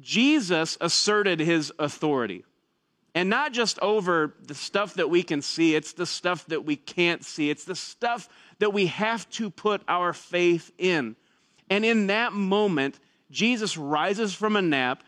Jesus 0.00 0.78
asserted 0.80 1.40
his 1.40 1.70
authority. 1.78 2.44
And 3.14 3.28
not 3.28 3.52
just 3.52 3.78
over 3.80 4.34
the 4.46 4.54
stuff 4.54 4.94
that 4.94 5.10
we 5.10 5.22
can 5.22 5.42
see, 5.42 5.74
it's 5.74 5.92
the 5.92 6.06
stuff 6.06 6.46
that 6.46 6.64
we 6.64 6.76
can't 6.76 7.24
see. 7.24 7.50
It's 7.50 7.64
the 7.64 7.74
stuff 7.74 8.28
that 8.58 8.72
we 8.72 8.86
have 8.86 9.28
to 9.30 9.50
put 9.50 9.82
our 9.86 10.12
faith 10.12 10.72
in. 10.78 11.16
And 11.68 11.84
in 11.84 12.06
that 12.06 12.32
moment, 12.32 12.98
Jesus 13.30 13.76
rises 13.76 14.34
from 14.34 14.56
a 14.56 14.62
nap 14.62 15.02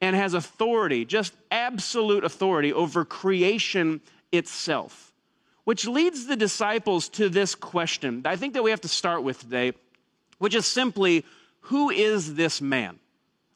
and 0.00 0.16
has 0.16 0.34
authority, 0.34 1.04
just 1.04 1.34
absolute 1.50 2.24
authority 2.24 2.72
over 2.72 3.04
creation 3.04 4.00
itself. 4.32 5.12
Which 5.64 5.86
leads 5.86 6.26
the 6.26 6.36
disciples 6.36 7.08
to 7.10 7.28
this 7.28 7.54
question 7.54 8.22
I 8.24 8.36
think 8.36 8.54
that 8.54 8.62
we 8.62 8.70
have 8.70 8.80
to 8.82 8.88
start 8.88 9.22
with 9.22 9.40
today, 9.40 9.72
which 10.38 10.54
is 10.54 10.66
simply 10.66 11.24
who 11.62 11.90
is 11.90 12.34
this 12.34 12.60
man? 12.60 12.98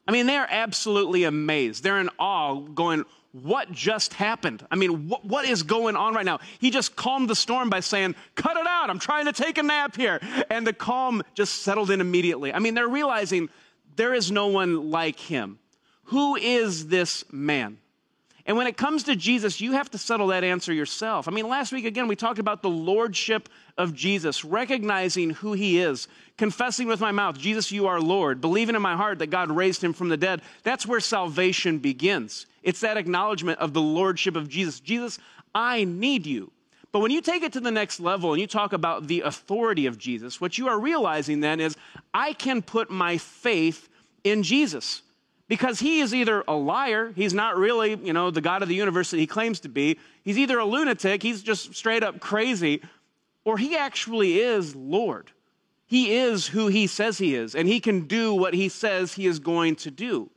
I 0.07 0.11
mean, 0.11 0.27
they're 0.27 0.47
absolutely 0.49 1.23
amazed. 1.23 1.83
They're 1.83 1.99
in 1.99 2.09
awe, 2.19 2.59
going, 2.59 3.05
what 3.43 3.69
just 3.69 4.13
happened? 4.13 4.65
I 4.71 4.75
mean, 4.77 5.09
what, 5.09 5.25
what 5.25 5.45
is 5.45 5.63
going 5.63 5.97
on 5.97 6.13
right 6.13 6.25
now? 6.25 6.39
He 6.59 6.71
just 6.71 6.95
calmed 6.95 7.29
the 7.29 7.35
storm 7.35 7.69
by 7.69 7.81
saying, 7.81 8.15
Cut 8.35 8.55
it 8.55 8.65
out, 8.65 8.89
I'm 8.89 8.99
trying 8.99 9.25
to 9.25 9.33
take 9.33 9.57
a 9.57 9.63
nap 9.63 9.97
here. 9.97 10.21
And 10.49 10.65
the 10.65 10.71
calm 10.71 11.21
just 11.33 11.61
settled 11.63 11.91
in 11.91 11.99
immediately. 11.99 12.53
I 12.53 12.59
mean, 12.59 12.75
they're 12.75 12.87
realizing 12.87 13.49
there 13.97 14.13
is 14.13 14.31
no 14.31 14.47
one 14.47 14.89
like 14.89 15.19
him. 15.19 15.59
Who 16.05 16.37
is 16.37 16.87
this 16.87 17.25
man? 17.29 17.77
And 18.45 18.55
when 18.55 18.67
it 18.67 18.77
comes 18.77 19.03
to 19.03 19.15
Jesus, 19.15 19.59
you 19.59 19.71
have 19.71 19.89
to 19.91 19.97
settle 19.97 20.27
that 20.27 20.43
answer 20.43 20.71
yourself. 20.71 21.27
I 21.27 21.31
mean, 21.31 21.49
last 21.49 21.73
week 21.73 21.85
again, 21.85 22.07
we 22.07 22.15
talked 22.15 22.37
about 22.37 22.61
the 22.61 22.69
lordship 22.69 23.49
of 23.75 23.95
Jesus, 23.95 24.45
recognizing 24.45 25.31
who 25.31 25.53
he 25.53 25.79
is, 25.79 26.07
confessing 26.37 26.87
with 26.87 27.01
my 27.01 27.11
mouth, 27.11 27.37
Jesus, 27.37 27.71
you 27.71 27.87
are 27.87 27.99
Lord, 27.99 28.39
believing 28.39 28.75
in 28.75 28.83
my 28.83 28.95
heart 28.95 29.19
that 29.19 29.31
God 29.31 29.49
raised 29.49 29.83
him 29.83 29.93
from 29.93 30.09
the 30.09 30.17
dead. 30.17 30.41
That's 30.63 30.85
where 30.85 30.99
salvation 30.99 31.79
begins. 31.79 32.45
It's 32.65 32.81
that 32.81 32.97
acknowledgement 32.97 33.59
of 33.59 33.73
the 33.73 33.81
lordship 33.81 34.35
of 34.35 34.49
Jesus. 34.49 34.81
Jesus, 34.81 35.19
I 35.53 35.85
need 35.85 36.25
you. 36.25 36.51
But 36.91 36.99
when 36.99 37.11
you 37.11 37.21
take 37.21 37.43
it 37.43 37.53
to 37.53 37.59
the 37.59 37.71
next 37.71 37.99
level 37.99 38.33
and 38.33 38.41
you 38.41 38.47
talk 38.47 38.73
about 38.73 39.07
the 39.07 39.21
authority 39.21 39.85
of 39.85 39.97
Jesus, 39.97 40.41
what 40.41 40.57
you 40.57 40.67
are 40.67 40.79
realizing 40.79 41.41
then 41.41 41.59
is 41.59 41.77
I 42.13 42.33
can 42.33 42.61
put 42.61 42.89
my 42.89 43.17
faith 43.17 43.87
in 44.23 44.43
Jesus 44.43 45.03
because 45.47 45.79
he 45.79 45.99
is 45.99 46.15
either 46.15 46.43
a 46.47 46.55
liar, 46.55 47.13
he's 47.15 47.33
not 47.33 47.55
really, 47.55 47.95
you 47.95 48.13
know, 48.13 48.31
the 48.31 48.41
God 48.41 48.63
of 48.63 48.67
the 48.67 48.75
universe 48.75 49.11
that 49.11 49.17
he 49.17 49.27
claims 49.27 49.59
to 49.59 49.69
be, 49.69 49.99
he's 50.23 50.39
either 50.39 50.57
a 50.57 50.65
lunatic, 50.65 51.21
he's 51.21 51.43
just 51.43 51.75
straight 51.75 52.01
up 52.01 52.19
crazy, 52.19 52.81
or 53.43 53.59
he 53.59 53.77
actually 53.77 54.39
is 54.39 54.75
Lord. 54.75 55.31
He 55.85 56.15
is 56.15 56.47
who 56.47 56.67
he 56.67 56.87
says 56.87 57.19
he 57.19 57.35
is, 57.35 57.53
and 57.53 57.67
he 57.67 57.79
can 57.79 58.07
do 58.07 58.33
what 58.33 58.55
he 58.55 58.69
says 58.69 59.13
he 59.13 59.27
is 59.27 59.37
going 59.37 59.75
to 59.77 59.91
do. 59.91 60.31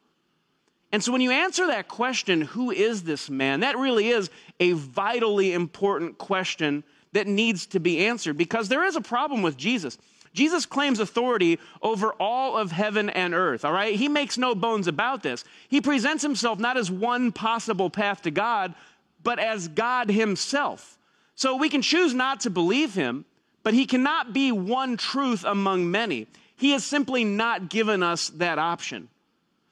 And 0.90 1.04
so 1.04 1.12
when 1.12 1.20
you 1.20 1.30
answer 1.30 1.66
that 1.66 1.88
question, 1.88 2.40
who 2.40 2.70
is 2.70 3.02
this 3.02 3.28
man? 3.28 3.60
That 3.60 3.76
really 3.76 4.08
is 4.08 4.30
a 4.58 4.72
vitally 4.72 5.52
important 5.52 6.18
question 6.18 6.82
that 7.12 7.26
needs 7.26 7.66
to 7.66 7.80
be 7.80 8.06
answered 8.06 8.36
because 8.36 8.68
there 8.68 8.84
is 8.84 8.96
a 8.96 9.00
problem 9.00 9.42
with 9.42 9.56
Jesus. 9.56 9.98
Jesus 10.32 10.66
claims 10.66 11.00
authority 11.00 11.58
over 11.82 12.12
all 12.14 12.56
of 12.56 12.70
heaven 12.70 13.10
and 13.10 13.34
earth, 13.34 13.64
all 13.64 13.72
right? 13.72 13.94
He 13.94 14.08
makes 14.08 14.38
no 14.38 14.54
bones 14.54 14.86
about 14.86 15.22
this. 15.22 15.44
He 15.68 15.80
presents 15.80 16.22
himself 16.22 16.58
not 16.58 16.76
as 16.76 16.90
one 16.90 17.32
possible 17.32 17.90
path 17.90 18.22
to 18.22 18.30
God, 18.30 18.74
but 19.22 19.38
as 19.38 19.68
God 19.68 20.10
himself. 20.10 20.98
So 21.34 21.56
we 21.56 21.68
can 21.68 21.82
choose 21.82 22.14
not 22.14 22.40
to 22.40 22.50
believe 22.50 22.94
him, 22.94 23.24
but 23.62 23.74
he 23.74 23.86
cannot 23.86 24.32
be 24.32 24.52
one 24.52 24.96
truth 24.96 25.44
among 25.44 25.90
many. 25.90 26.26
He 26.56 26.72
has 26.72 26.84
simply 26.84 27.24
not 27.24 27.68
given 27.68 28.02
us 28.02 28.28
that 28.30 28.58
option. 28.58 29.08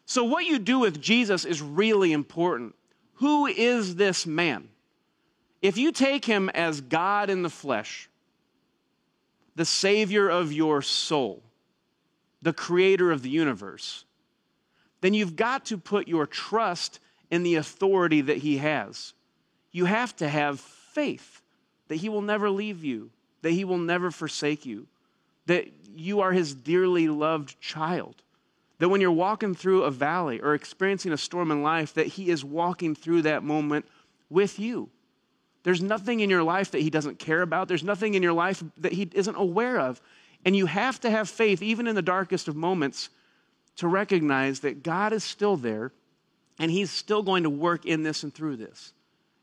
So, 0.07 0.23
what 0.23 0.47
you 0.47 0.59
do 0.61 0.79
with 0.79 1.03
Jesus 1.03 1.45
is 1.45 1.61
really 1.61 2.13
important. 2.13 2.75
Who 3.15 3.47
is 3.47 3.97
this 3.97 4.25
man? 4.25 4.69
If 5.61 5.77
you 5.77 5.91
take 5.91 6.25
him 6.25 6.49
as 6.51 6.81
God 6.81 7.29
in 7.29 7.43
the 7.43 7.51
flesh, 7.51 8.09
the 9.57 9.65
Savior 9.65 10.29
of 10.29 10.53
your 10.53 10.81
soul, 10.81 11.43
the 12.41 12.53
Creator 12.53 13.11
of 13.11 13.23
the 13.23 13.31
universe, 13.31 14.05
then 15.01 15.13
you've 15.13 15.35
got 15.35 15.67
to 15.67 15.79
put 15.79 16.07
your 16.07 16.27
trust 16.27 17.01
in 17.31 17.43
the 17.43 17.57
authority 17.57 18.21
that 18.21 18.39
He 18.39 18.59
has. 18.59 19.13
You 19.73 19.87
have 19.87 20.15
to 20.17 20.29
have 20.29 20.61
faith 20.61 21.43
that 21.89 21.97
He 21.97 22.09
will 22.09 22.23
never 22.23 22.49
leave 22.49 22.85
you, 22.85 23.11
that 23.43 23.51
He 23.51 23.65
will 23.65 23.79
never 23.79 24.11
forsake 24.11 24.65
you, 24.65 24.87
that 25.47 25.67
you 25.97 26.21
are 26.21 26.33
His 26.33 26.55
dearly 26.55 27.09
loved 27.09 27.61
child. 27.61 28.23
That 28.79 28.89
when 28.89 29.01
you're 29.01 29.11
walking 29.11 29.55
through 29.55 29.85
a 29.85 29.91
valley 29.91 30.41
or 30.41 30.55
experiencing 30.55 31.13
a 31.13 31.17
storm 31.17 31.51
in 31.51 31.63
life, 31.63 31.95
that 31.95 32.07
He 32.07 32.31
is 32.31 32.45
walking 32.45 32.95
through 32.95 33.23
that 33.23 33.43
moment 33.43 33.87
with 34.29 34.59
you. 34.59 34.91
There's 35.63 35.83
nothing 35.83 36.21
in 36.21 36.31
your 36.31 36.45
life 36.45 36.71
that 36.71 36.81
he 36.81 36.91
doesn't 36.91 37.19
care 37.19 37.43
about. 37.43 37.67
There's 37.67 37.83
nothing 37.83 38.15
in 38.15 38.23
your 38.23 38.33
life 38.33 38.63
that 38.77 38.93
he 38.93 39.11
isn't 39.13 39.35
aware 39.35 39.81
of. 39.81 40.01
And 40.45 40.55
you 40.55 40.67
have 40.67 41.01
to 41.01 41.11
have 41.11 41.29
faith, 41.29 41.61
even 41.61 41.89
in 41.89 41.97
the 41.97 42.03
darkest 42.03 42.47
of 42.47 42.55
moments, 42.55 43.09
to 43.77 43.89
recognize 43.89 44.61
that 44.61 44.85
God 44.85 45.13
is 45.13 45.25
still 45.25 45.57
there 45.57 45.91
And 46.59 46.71
He's 46.71 46.91
still 46.91 47.23
going 47.23 47.43
to 47.43 47.51
work 47.51 47.85
in 47.85 48.03
this 48.03 48.23
and 48.23 48.33
through 48.33 48.57
this. 48.57 48.93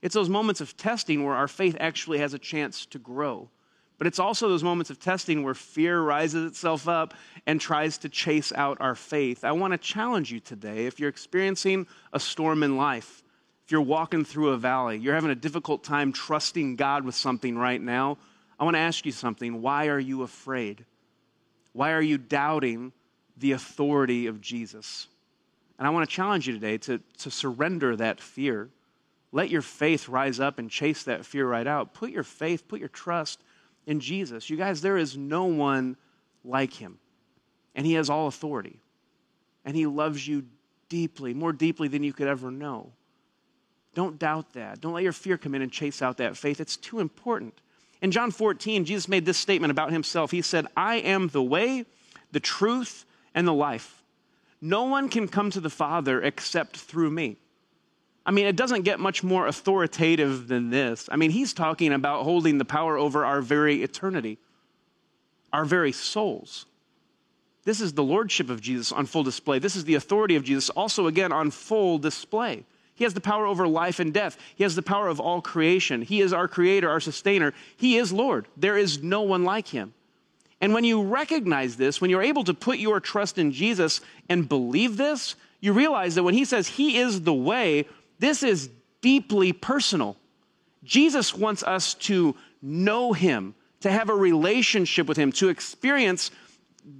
It's 0.01 0.15
those 0.15 0.29
moments 0.29 0.61
of 0.61 0.75
testing 0.75 1.23
where 1.23 1.35
our 1.35 1.47
faith 1.47 1.77
actually 1.79 2.19
has 2.19 2.33
a 2.33 2.39
chance 2.39 2.85
to 2.87 2.99
grow. 2.99 3.49
But 3.97 4.07
it's 4.07 4.19
also 4.19 4.49
those 4.49 4.63
moments 4.63 4.89
of 4.89 4.99
testing 4.99 5.43
where 5.43 5.53
fear 5.53 6.01
rises 6.01 6.45
itself 6.45 6.87
up 6.87 7.13
and 7.45 7.61
tries 7.61 7.99
to 7.99 8.09
chase 8.09 8.51
out 8.53 8.77
our 8.81 8.95
faith. 8.95 9.43
I 9.43 9.51
want 9.51 9.73
to 9.73 9.77
challenge 9.77 10.31
you 10.31 10.39
today 10.39 10.87
if 10.87 10.99
you're 10.99 11.09
experiencing 11.09 11.87
a 12.11 12.19
storm 12.19 12.63
in 12.63 12.75
life, 12.75 13.23
if 13.65 13.71
you're 13.71 13.81
walking 13.81 14.25
through 14.25 14.49
a 14.49 14.57
valley, 14.57 14.97
you're 14.97 15.13
having 15.13 15.31
a 15.31 15.35
difficult 15.35 15.83
time 15.83 16.11
trusting 16.11 16.75
God 16.75 17.05
with 17.05 17.15
something 17.15 17.57
right 17.57 17.81
now, 17.81 18.17
I 18.59 18.65
want 18.65 18.75
to 18.75 18.81
ask 18.81 19.05
you 19.05 19.11
something. 19.11 19.61
Why 19.61 19.87
are 19.87 19.99
you 19.99 20.23
afraid? 20.23 20.85
Why 21.73 21.91
are 21.91 22.01
you 22.01 22.17
doubting 22.17 22.93
the 23.37 23.53
authority 23.53 24.27
of 24.27 24.41
Jesus? 24.41 25.07
And 25.77 25.87
I 25.87 25.89
want 25.89 26.07
to 26.07 26.15
challenge 26.15 26.47
you 26.47 26.53
today 26.53 26.77
to, 26.79 26.99
to 27.19 27.31
surrender 27.31 27.95
that 27.95 28.21
fear. 28.21 28.69
Let 29.31 29.49
your 29.49 29.63
faith 29.63 30.07
rise 30.07 30.39
up 30.39 30.59
and 30.59 30.69
chase 30.69 31.03
that 31.03 31.25
fear 31.25 31.47
right 31.47 31.65
out. 31.65 31.93
Put 31.93 32.11
your 32.11 32.23
faith, 32.23 32.67
put 32.67 32.79
your 32.79 32.89
trust 32.89 33.41
in 33.85 33.99
Jesus. 33.99 34.49
You 34.49 34.57
guys, 34.57 34.81
there 34.81 34.97
is 34.97 35.17
no 35.17 35.45
one 35.45 35.97
like 36.43 36.73
him. 36.73 36.99
And 37.75 37.85
he 37.85 37.93
has 37.93 38.09
all 38.09 38.27
authority. 38.27 38.79
And 39.65 39.75
he 39.75 39.85
loves 39.85 40.27
you 40.27 40.45
deeply, 40.89 41.33
more 41.33 41.53
deeply 41.53 41.87
than 41.87 42.03
you 42.03 42.13
could 42.13 42.27
ever 42.27 42.51
know. 42.51 42.91
Don't 43.95 44.17
doubt 44.19 44.53
that. 44.53 44.81
Don't 44.81 44.93
let 44.93 45.03
your 45.03 45.13
fear 45.13 45.37
come 45.37 45.55
in 45.55 45.61
and 45.61 45.71
chase 45.71 46.01
out 46.01 46.17
that 46.17 46.37
faith. 46.37 46.59
It's 46.59 46.77
too 46.77 46.99
important. 46.99 47.53
In 48.01 48.11
John 48.11 48.31
14, 48.31 48.85
Jesus 48.85 49.07
made 49.07 49.25
this 49.25 49.37
statement 49.37 49.71
about 49.71 49.91
himself. 49.91 50.31
He 50.31 50.41
said, 50.41 50.67
I 50.75 50.95
am 50.97 51.29
the 51.29 51.43
way, 51.43 51.85
the 52.31 52.39
truth, 52.39 53.05
and 53.33 53.47
the 53.47 53.53
life. 53.53 54.03
No 54.61 54.83
one 54.85 55.09
can 55.09 55.27
come 55.27 55.49
to 55.51 55.59
the 55.59 55.69
Father 55.69 56.21
except 56.21 56.77
through 56.77 57.11
me. 57.11 57.37
I 58.25 58.31
mean, 58.31 58.45
it 58.45 58.55
doesn't 58.55 58.83
get 58.83 58.99
much 58.99 59.23
more 59.23 59.47
authoritative 59.47 60.47
than 60.47 60.69
this. 60.69 61.09
I 61.11 61.17
mean, 61.17 61.31
he's 61.31 61.53
talking 61.53 61.91
about 61.91 62.23
holding 62.23 62.57
the 62.57 62.65
power 62.65 62.97
over 62.97 63.25
our 63.25 63.41
very 63.41 63.83
eternity, 63.83 64.37
our 65.51 65.65
very 65.65 65.91
souls. 65.91 66.65
This 67.65 67.81
is 67.81 67.93
the 67.93 68.03
lordship 68.03 68.49
of 68.49 68.61
Jesus 68.61 68.91
on 68.91 69.05
full 69.05 69.23
display. 69.23 69.59
This 69.59 69.75
is 69.75 69.85
the 69.85 69.95
authority 69.95 70.35
of 70.35 70.43
Jesus 70.43 70.69
also, 70.69 71.07
again, 71.07 71.31
on 71.31 71.51
full 71.51 71.97
display. 71.97 72.63
He 72.95 73.03
has 73.03 73.13
the 73.13 73.21
power 73.21 73.45
over 73.45 73.67
life 73.67 73.99
and 73.99 74.13
death. 74.13 74.37
He 74.55 74.63
has 74.63 74.75
the 74.75 74.81
power 74.81 75.07
of 75.07 75.19
all 75.19 75.41
creation. 75.41 76.01
He 76.01 76.21
is 76.21 76.31
our 76.31 76.47
creator, 76.47 76.89
our 76.89 76.99
sustainer. 76.99 77.53
He 77.75 77.97
is 77.97 78.13
Lord. 78.13 78.47
There 78.55 78.77
is 78.77 79.01
no 79.01 79.21
one 79.21 79.43
like 79.43 79.67
him. 79.67 79.93
And 80.61 80.73
when 80.73 80.83
you 80.83 81.01
recognize 81.01 81.75
this, 81.75 81.99
when 81.99 82.09
you're 82.09 82.21
able 82.21 82.43
to 82.45 82.53
put 82.53 82.77
your 82.77 82.99
trust 82.99 83.37
in 83.37 83.51
Jesus 83.51 83.99
and 84.29 84.47
believe 84.47 84.95
this, 84.95 85.35
you 85.59 85.73
realize 85.73 86.15
that 86.15 86.23
when 86.23 86.35
he 86.35 86.45
says 86.45 86.67
he 86.67 86.97
is 86.97 87.21
the 87.21 87.33
way, 87.33 87.85
this 88.23 88.41
is 88.41 88.69
deeply 89.01 89.51
personal. 89.51 90.17
Jesus 90.83 91.33
wants 91.35 91.61
us 91.63 91.93
to 91.95 92.35
know 92.61 93.11
him, 93.13 93.53
to 93.81 93.91
have 93.91 94.09
a 94.09 94.15
relationship 94.15 95.07
with 95.07 95.17
him, 95.17 95.31
to 95.33 95.49
experience 95.49 96.31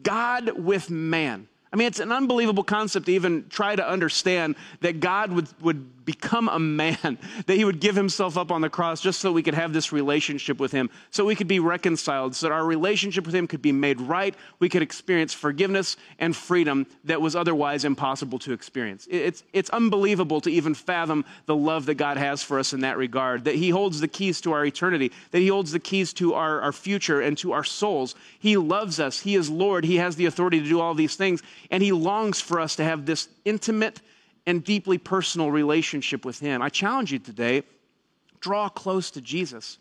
God 0.02 0.52
with 0.52 0.90
man. 0.90 1.48
I 1.72 1.76
mean, 1.76 1.88
it's 1.88 2.00
an 2.00 2.12
unbelievable 2.12 2.64
concept 2.64 3.08
to 3.08 3.14
even 3.14 3.48
try 3.50 3.76
to 3.76 3.88
understand 3.88 4.56
that 4.82 5.00
God 5.00 5.32
would, 5.32 5.48
would 5.62 6.03
become 6.06 6.50
a 6.50 6.60
man, 6.60 7.18
that 7.46 7.56
he 7.56 7.66
would 7.66 7.80
give 7.80 7.96
himself 7.96 8.38
up 8.38 8.52
on 8.52 8.62
the 8.62 8.70
cross 8.70 9.02
just 9.02 9.20
so 9.20 9.32
we 9.32 9.44
could 9.44 9.54
have 9.54 9.74
this 9.74 9.92
relationship 9.92 10.60
with 10.60 10.72
him, 10.72 10.90
so 11.12 11.26
we 11.26 11.36
could 11.36 11.48
be 11.48 11.60
reconciled, 11.60 12.36
so 12.36 12.48
that 12.48 12.54
our 12.54 12.66
relationship 12.66 13.26
with 13.26 13.36
him 13.36 13.48
could 13.48 13.62
be 13.62 13.72
made 13.72 14.00
right, 14.02 14.36
we 14.60 14.70
could 14.70 14.82
experience 14.82 15.34
forgiveness 15.34 15.98
and 16.20 16.36
freedom 16.36 16.86
that 17.04 17.22
was 17.22 17.36
otherwise 17.36 17.86
impossible 17.86 18.40
to 18.40 18.54
experience. 18.54 19.08
It's, 19.10 19.44
it's 19.54 19.70
unbelievable 19.70 20.42
to 20.42 20.50
even 20.50 20.74
fathom 20.74 21.26
the 21.46 21.56
love 21.56 21.86
that 21.88 21.96
God 21.96 22.18
has 22.18 22.44
for 22.44 22.60
us 22.60 22.74
in 22.74 22.82
that 22.82 22.98
regard, 22.98 23.46
that 23.46 23.56
he 23.56 23.70
holds 23.70 24.00
the 24.00 24.08
keys 24.08 24.42
to 24.42 24.52
our 24.52 24.66
eternity, 24.66 25.12
that 25.32 25.40
he 25.40 25.48
holds 25.48 25.72
the 25.72 25.80
keys 25.80 26.14
to 26.14 26.34
our, 26.34 26.62
our 26.62 26.72
future 26.72 27.22
and 27.22 27.38
to 27.40 27.52
our 27.54 27.64
souls. 27.64 28.16
He 28.40 28.58
loves 28.58 29.00
us, 29.00 29.20
he 29.20 29.36
is 29.36 29.50
Lord, 29.50 29.86
he 29.86 29.98
has 29.98 30.16
the 30.16 30.26
authority 30.26 30.60
to 30.60 30.68
do 30.68 30.80
all 30.80 30.94
these 30.94 31.16
things 31.16 31.44
and 31.72 31.82
he 31.82 31.92
longs 31.92 32.42
for 32.42 32.60
us 32.60 32.76
to 32.78 32.84
have 32.84 33.06
this 33.06 33.28
intimate 33.46 34.02
and 34.46 34.64
deeply 34.64 34.98
personal 34.98 35.52
relationship 35.52 36.26
with 36.26 36.40
him. 36.40 36.62
I 36.62 36.70
challenge 36.70 37.12
you 37.12 37.20
today 37.20 37.64
draw 38.40 38.68
close 38.68 39.10
to 39.12 39.22
Jesus. 39.22 39.78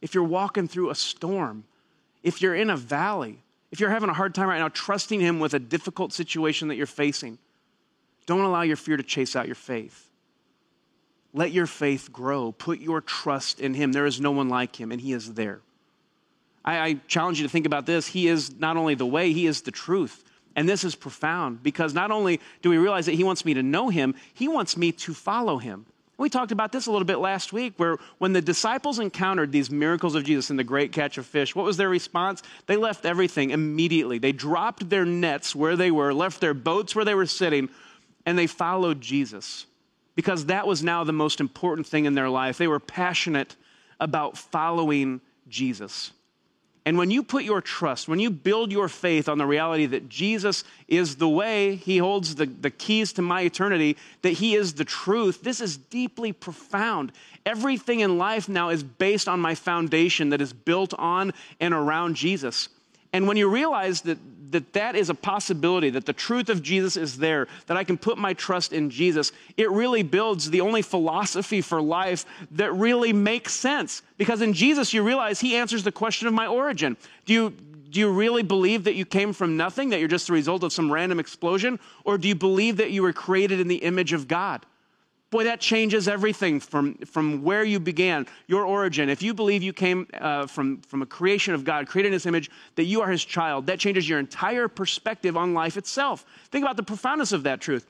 If 0.00 0.14
you're 0.14 0.22
walking 0.22 0.68
through 0.68 0.90
a 0.90 0.94
storm, 0.94 1.64
if 2.22 2.40
you're 2.40 2.54
in 2.54 2.70
a 2.70 2.76
valley, 2.76 3.42
if 3.72 3.80
you're 3.80 3.90
having 3.90 4.08
a 4.08 4.14
hard 4.14 4.34
time 4.34 4.48
right 4.48 4.60
now 4.60 4.68
trusting 4.68 5.18
him 5.18 5.40
with 5.40 5.52
a 5.54 5.58
difficult 5.58 6.12
situation 6.12 6.68
that 6.68 6.76
you're 6.76 6.86
facing, 6.86 7.38
don't 8.26 8.42
allow 8.42 8.62
your 8.62 8.76
fear 8.76 8.96
to 8.96 9.02
chase 9.02 9.34
out 9.34 9.46
your 9.46 9.56
faith. 9.56 10.08
Let 11.32 11.50
your 11.50 11.66
faith 11.66 12.12
grow. 12.12 12.52
Put 12.52 12.78
your 12.78 13.00
trust 13.00 13.60
in 13.60 13.74
him. 13.74 13.92
There 13.92 14.06
is 14.06 14.20
no 14.20 14.30
one 14.30 14.48
like 14.48 14.76
him, 14.76 14.92
and 14.92 15.00
he 15.00 15.12
is 15.12 15.34
there. 15.34 15.60
I, 16.64 16.78
I 16.78 16.94
challenge 17.08 17.40
you 17.40 17.46
to 17.46 17.50
think 17.50 17.66
about 17.66 17.84
this. 17.84 18.06
He 18.06 18.28
is 18.28 18.58
not 18.58 18.76
only 18.76 18.94
the 18.94 19.04
way, 19.04 19.32
he 19.32 19.46
is 19.46 19.62
the 19.62 19.72
truth. 19.72 20.22
And 20.56 20.68
this 20.68 20.84
is 20.84 20.94
profound 20.94 21.62
because 21.62 21.94
not 21.94 22.10
only 22.10 22.40
do 22.62 22.70
we 22.70 22.78
realize 22.78 23.06
that 23.06 23.14
he 23.14 23.24
wants 23.24 23.44
me 23.44 23.54
to 23.54 23.62
know 23.62 23.88
him, 23.88 24.14
he 24.32 24.48
wants 24.48 24.76
me 24.76 24.92
to 24.92 25.14
follow 25.14 25.58
him. 25.58 25.86
We 26.16 26.30
talked 26.30 26.52
about 26.52 26.70
this 26.70 26.86
a 26.86 26.92
little 26.92 27.06
bit 27.06 27.18
last 27.18 27.52
week, 27.52 27.74
where 27.76 27.96
when 28.18 28.32
the 28.32 28.40
disciples 28.40 29.00
encountered 29.00 29.50
these 29.50 29.68
miracles 29.68 30.14
of 30.14 30.22
Jesus 30.22 30.48
and 30.48 30.56
the 30.56 30.64
great 30.64 30.92
catch 30.92 31.18
of 31.18 31.26
fish, 31.26 31.56
what 31.56 31.64
was 31.64 31.76
their 31.76 31.88
response? 31.88 32.40
They 32.66 32.76
left 32.76 33.04
everything 33.04 33.50
immediately. 33.50 34.18
They 34.18 34.30
dropped 34.30 34.88
their 34.88 35.04
nets 35.04 35.56
where 35.56 35.74
they 35.74 35.90
were, 35.90 36.14
left 36.14 36.40
their 36.40 36.54
boats 36.54 36.94
where 36.94 37.04
they 37.04 37.16
were 37.16 37.26
sitting, 37.26 37.68
and 38.24 38.38
they 38.38 38.46
followed 38.46 39.00
Jesus 39.00 39.66
because 40.14 40.46
that 40.46 40.66
was 40.66 40.82
now 40.84 41.02
the 41.02 41.12
most 41.12 41.40
important 41.40 41.86
thing 41.86 42.04
in 42.04 42.14
their 42.14 42.30
life. 42.30 42.58
They 42.58 42.68
were 42.68 42.80
passionate 42.80 43.56
about 43.98 44.38
following 44.38 45.20
Jesus. 45.48 46.12
And 46.86 46.98
when 46.98 47.10
you 47.10 47.22
put 47.22 47.44
your 47.44 47.62
trust, 47.62 48.08
when 48.08 48.18
you 48.18 48.28
build 48.28 48.70
your 48.70 48.88
faith 48.88 49.28
on 49.28 49.38
the 49.38 49.46
reality 49.46 49.86
that 49.86 50.10
Jesus 50.10 50.64
is 50.86 51.16
the 51.16 51.28
way, 51.28 51.76
He 51.76 51.96
holds 51.96 52.34
the, 52.34 52.44
the 52.44 52.70
keys 52.70 53.12
to 53.14 53.22
my 53.22 53.40
eternity, 53.40 53.96
that 54.20 54.34
He 54.34 54.54
is 54.54 54.74
the 54.74 54.84
truth, 54.84 55.42
this 55.42 55.62
is 55.62 55.78
deeply 55.78 56.32
profound. 56.32 57.12
Everything 57.46 58.00
in 58.00 58.18
life 58.18 58.50
now 58.50 58.68
is 58.68 58.82
based 58.82 59.28
on 59.28 59.40
my 59.40 59.54
foundation 59.54 60.28
that 60.28 60.42
is 60.42 60.52
built 60.52 60.92
on 60.94 61.32
and 61.58 61.72
around 61.72 62.16
Jesus. 62.16 62.68
And 63.14 63.28
when 63.28 63.36
you 63.36 63.48
realize 63.48 64.00
that, 64.02 64.18
that 64.50 64.72
that 64.72 64.96
is 64.96 65.08
a 65.08 65.14
possibility, 65.14 65.88
that 65.90 66.04
the 66.04 66.12
truth 66.12 66.48
of 66.48 66.64
Jesus 66.64 66.96
is 66.96 67.16
there, 67.16 67.46
that 67.66 67.76
I 67.76 67.84
can 67.84 67.96
put 67.96 68.18
my 68.18 68.34
trust 68.34 68.72
in 68.72 68.90
Jesus, 68.90 69.30
it 69.56 69.70
really 69.70 70.02
builds 70.02 70.50
the 70.50 70.60
only 70.60 70.82
philosophy 70.82 71.60
for 71.60 71.80
life 71.80 72.26
that 72.50 72.72
really 72.72 73.12
makes 73.12 73.54
sense. 73.54 74.02
Because 74.18 74.42
in 74.42 74.52
Jesus, 74.52 74.92
you 74.92 75.04
realize 75.04 75.40
he 75.40 75.54
answers 75.54 75.84
the 75.84 75.92
question 75.92 76.26
of 76.26 76.34
my 76.34 76.48
origin. 76.48 76.96
Do 77.24 77.32
you, 77.32 77.50
do 77.88 78.00
you 78.00 78.10
really 78.10 78.42
believe 78.42 78.82
that 78.82 78.96
you 78.96 79.04
came 79.04 79.32
from 79.32 79.56
nothing, 79.56 79.90
that 79.90 80.00
you're 80.00 80.08
just 80.08 80.26
the 80.26 80.32
result 80.32 80.64
of 80.64 80.72
some 80.72 80.92
random 80.92 81.20
explosion? 81.20 81.78
Or 82.04 82.18
do 82.18 82.26
you 82.26 82.34
believe 82.34 82.78
that 82.78 82.90
you 82.90 83.02
were 83.02 83.12
created 83.12 83.60
in 83.60 83.68
the 83.68 83.76
image 83.76 84.12
of 84.12 84.26
God? 84.26 84.66
Boy, 85.34 85.42
that 85.42 85.58
changes 85.58 86.06
everything 86.06 86.60
from, 86.60 86.94
from 86.98 87.42
where 87.42 87.64
you 87.64 87.80
began, 87.80 88.28
your 88.46 88.64
origin. 88.64 89.08
If 89.08 89.20
you 89.20 89.34
believe 89.34 89.64
you 89.64 89.72
came 89.72 90.06
uh, 90.14 90.46
from, 90.46 90.80
from 90.82 91.02
a 91.02 91.06
creation 91.06 91.54
of 91.54 91.64
God, 91.64 91.88
created 91.88 92.10
in 92.10 92.12
His 92.12 92.26
image, 92.26 92.52
that 92.76 92.84
you 92.84 93.00
are 93.00 93.10
His 93.10 93.24
child, 93.24 93.66
that 93.66 93.80
changes 93.80 94.08
your 94.08 94.20
entire 94.20 94.68
perspective 94.68 95.36
on 95.36 95.52
life 95.52 95.76
itself. 95.76 96.24
Think 96.52 96.64
about 96.64 96.76
the 96.76 96.84
profoundness 96.84 97.32
of 97.32 97.42
that 97.42 97.60
truth. 97.60 97.84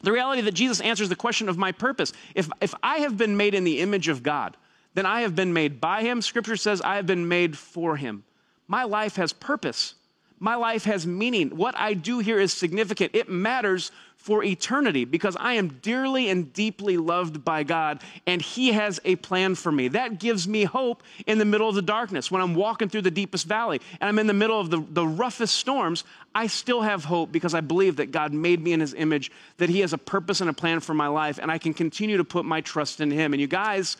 The 0.00 0.10
reality 0.10 0.42
that 0.42 0.54
Jesus 0.54 0.80
answers 0.80 1.08
the 1.08 1.14
question 1.14 1.48
of 1.48 1.56
my 1.56 1.70
purpose. 1.70 2.12
If, 2.34 2.50
if 2.60 2.74
I 2.82 2.96
have 2.96 3.16
been 3.16 3.36
made 3.36 3.54
in 3.54 3.62
the 3.62 3.78
image 3.78 4.08
of 4.08 4.24
God, 4.24 4.56
then 4.94 5.06
I 5.06 5.20
have 5.20 5.36
been 5.36 5.52
made 5.52 5.80
by 5.80 6.02
Him. 6.02 6.20
Scripture 6.20 6.56
says 6.56 6.80
I 6.80 6.96
have 6.96 7.06
been 7.06 7.28
made 7.28 7.56
for 7.56 7.96
Him. 7.96 8.24
My 8.66 8.82
life 8.82 9.14
has 9.14 9.32
purpose. 9.32 9.94
My 10.42 10.56
life 10.56 10.82
has 10.86 11.06
meaning. 11.06 11.50
What 11.50 11.78
I 11.78 11.94
do 11.94 12.18
here 12.18 12.40
is 12.40 12.52
significant. 12.52 13.14
It 13.14 13.28
matters 13.28 13.92
for 14.16 14.42
eternity 14.42 15.04
because 15.04 15.36
I 15.38 15.52
am 15.52 15.68
dearly 15.68 16.28
and 16.30 16.52
deeply 16.52 16.96
loved 16.96 17.44
by 17.44 17.62
God 17.62 18.02
and 18.26 18.42
He 18.42 18.72
has 18.72 18.98
a 19.04 19.14
plan 19.14 19.54
for 19.54 19.70
me. 19.70 19.86
That 19.86 20.18
gives 20.18 20.48
me 20.48 20.64
hope 20.64 21.04
in 21.28 21.38
the 21.38 21.44
middle 21.44 21.68
of 21.68 21.76
the 21.76 21.82
darkness. 21.82 22.28
When 22.28 22.42
I'm 22.42 22.56
walking 22.56 22.88
through 22.88 23.02
the 23.02 23.10
deepest 23.12 23.46
valley 23.46 23.80
and 24.00 24.08
I'm 24.08 24.18
in 24.18 24.26
the 24.26 24.34
middle 24.34 24.58
of 24.58 24.68
the, 24.68 24.84
the 24.90 25.06
roughest 25.06 25.54
storms, 25.54 26.02
I 26.34 26.48
still 26.48 26.82
have 26.82 27.04
hope 27.04 27.30
because 27.30 27.54
I 27.54 27.60
believe 27.60 27.94
that 27.96 28.10
God 28.10 28.32
made 28.32 28.60
me 28.60 28.72
in 28.72 28.80
His 28.80 28.94
image, 28.94 29.30
that 29.58 29.68
He 29.68 29.78
has 29.78 29.92
a 29.92 29.98
purpose 29.98 30.40
and 30.40 30.50
a 30.50 30.54
plan 30.54 30.80
for 30.80 30.92
my 30.92 31.06
life, 31.06 31.38
and 31.38 31.52
I 31.52 31.58
can 31.58 31.72
continue 31.72 32.16
to 32.16 32.24
put 32.24 32.44
my 32.44 32.62
trust 32.62 33.00
in 33.00 33.12
Him. 33.12 33.32
And 33.32 33.40
you 33.40 33.46
guys, 33.46 33.96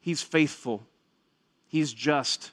He's 0.00 0.22
faithful, 0.22 0.84
He's 1.68 1.92
just. 1.92 2.50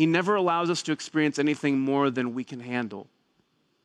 He 0.00 0.06
never 0.06 0.34
allows 0.34 0.70
us 0.70 0.80
to 0.84 0.92
experience 0.92 1.38
anything 1.38 1.78
more 1.78 2.08
than 2.08 2.32
we 2.32 2.42
can 2.42 2.58
handle. 2.58 3.06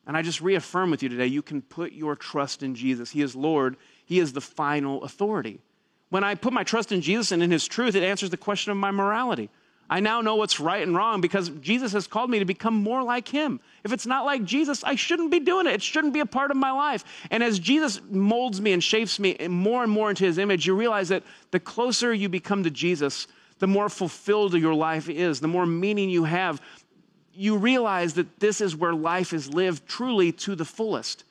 And 0.06 0.16
I 0.16 0.22
just 0.22 0.40
reaffirm 0.40 0.90
with 0.90 1.02
you 1.02 1.10
today 1.10 1.26
you 1.26 1.42
can 1.42 1.60
put 1.60 1.92
your 1.92 2.16
trust 2.16 2.62
in 2.62 2.74
Jesus. 2.74 3.10
He 3.10 3.20
is 3.20 3.36
Lord, 3.36 3.76
He 4.06 4.18
is 4.18 4.32
the 4.32 4.40
final 4.40 5.04
authority. 5.04 5.60
When 6.08 6.24
I 6.24 6.34
put 6.34 6.54
my 6.54 6.64
trust 6.64 6.90
in 6.90 7.02
Jesus 7.02 7.32
and 7.32 7.42
in 7.42 7.50
His 7.50 7.68
truth, 7.68 7.94
it 7.94 8.02
answers 8.02 8.30
the 8.30 8.38
question 8.38 8.72
of 8.72 8.78
my 8.78 8.90
morality. 8.92 9.50
I 9.90 10.00
now 10.00 10.22
know 10.22 10.36
what's 10.36 10.58
right 10.58 10.82
and 10.82 10.96
wrong 10.96 11.20
because 11.20 11.50
Jesus 11.60 11.92
has 11.92 12.06
called 12.06 12.30
me 12.30 12.38
to 12.38 12.46
become 12.46 12.72
more 12.72 13.02
like 13.02 13.28
him. 13.28 13.60
If 13.84 13.92
it's 13.92 14.06
not 14.06 14.24
like 14.24 14.42
Jesus, 14.42 14.82
I 14.84 14.94
shouldn't 14.94 15.30
be 15.30 15.40
doing 15.40 15.66
it. 15.66 15.74
It 15.74 15.82
shouldn't 15.82 16.14
be 16.14 16.20
a 16.20 16.26
part 16.26 16.50
of 16.50 16.56
my 16.56 16.70
life. 16.70 17.04
And 17.30 17.42
as 17.42 17.58
Jesus 17.58 18.00
molds 18.10 18.58
me 18.58 18.72
and 18.72 18.82
shapes 18.82 19.20
me 19.20 19.36
more 19.48 19.82
and 19.82 19.92
more 19.92 20.08
into 20.08 20.24
his 20.24 20.38
image, 20.38 20.66
you 20.66 20.74
realize 20.74 21.10
that 21.10 21.24
the 21.50 21.60
closer 21.60 22.12
you 22.12 22.30
become 22.30 22.64
to 22.64 22.70
Jesus, 22.70 23.28
the 23.58 23.66
more 23.66 23.88
fulfilled 23.88 24.54
your 24.54 24.74
life 24.74 25.08
is, 25.08 25.40
the 25.40 25.48
more 25.48 25.66
meaning 25.66 26.10
you 26.10 26.24
have. 26.24 26.60
You 27.32 27.56
realize 27.56 28.14
that 28.14 28.40
this 28.40 28.60
is 28.60 28.76
where 28.76 28.94
life 28.94 29.32
is 29.32 29.52
lived 29.52 29.86
truly 29.86 30.32
to 30.32 30.54
the 30.54 30.64
fullest. 30.64 31.24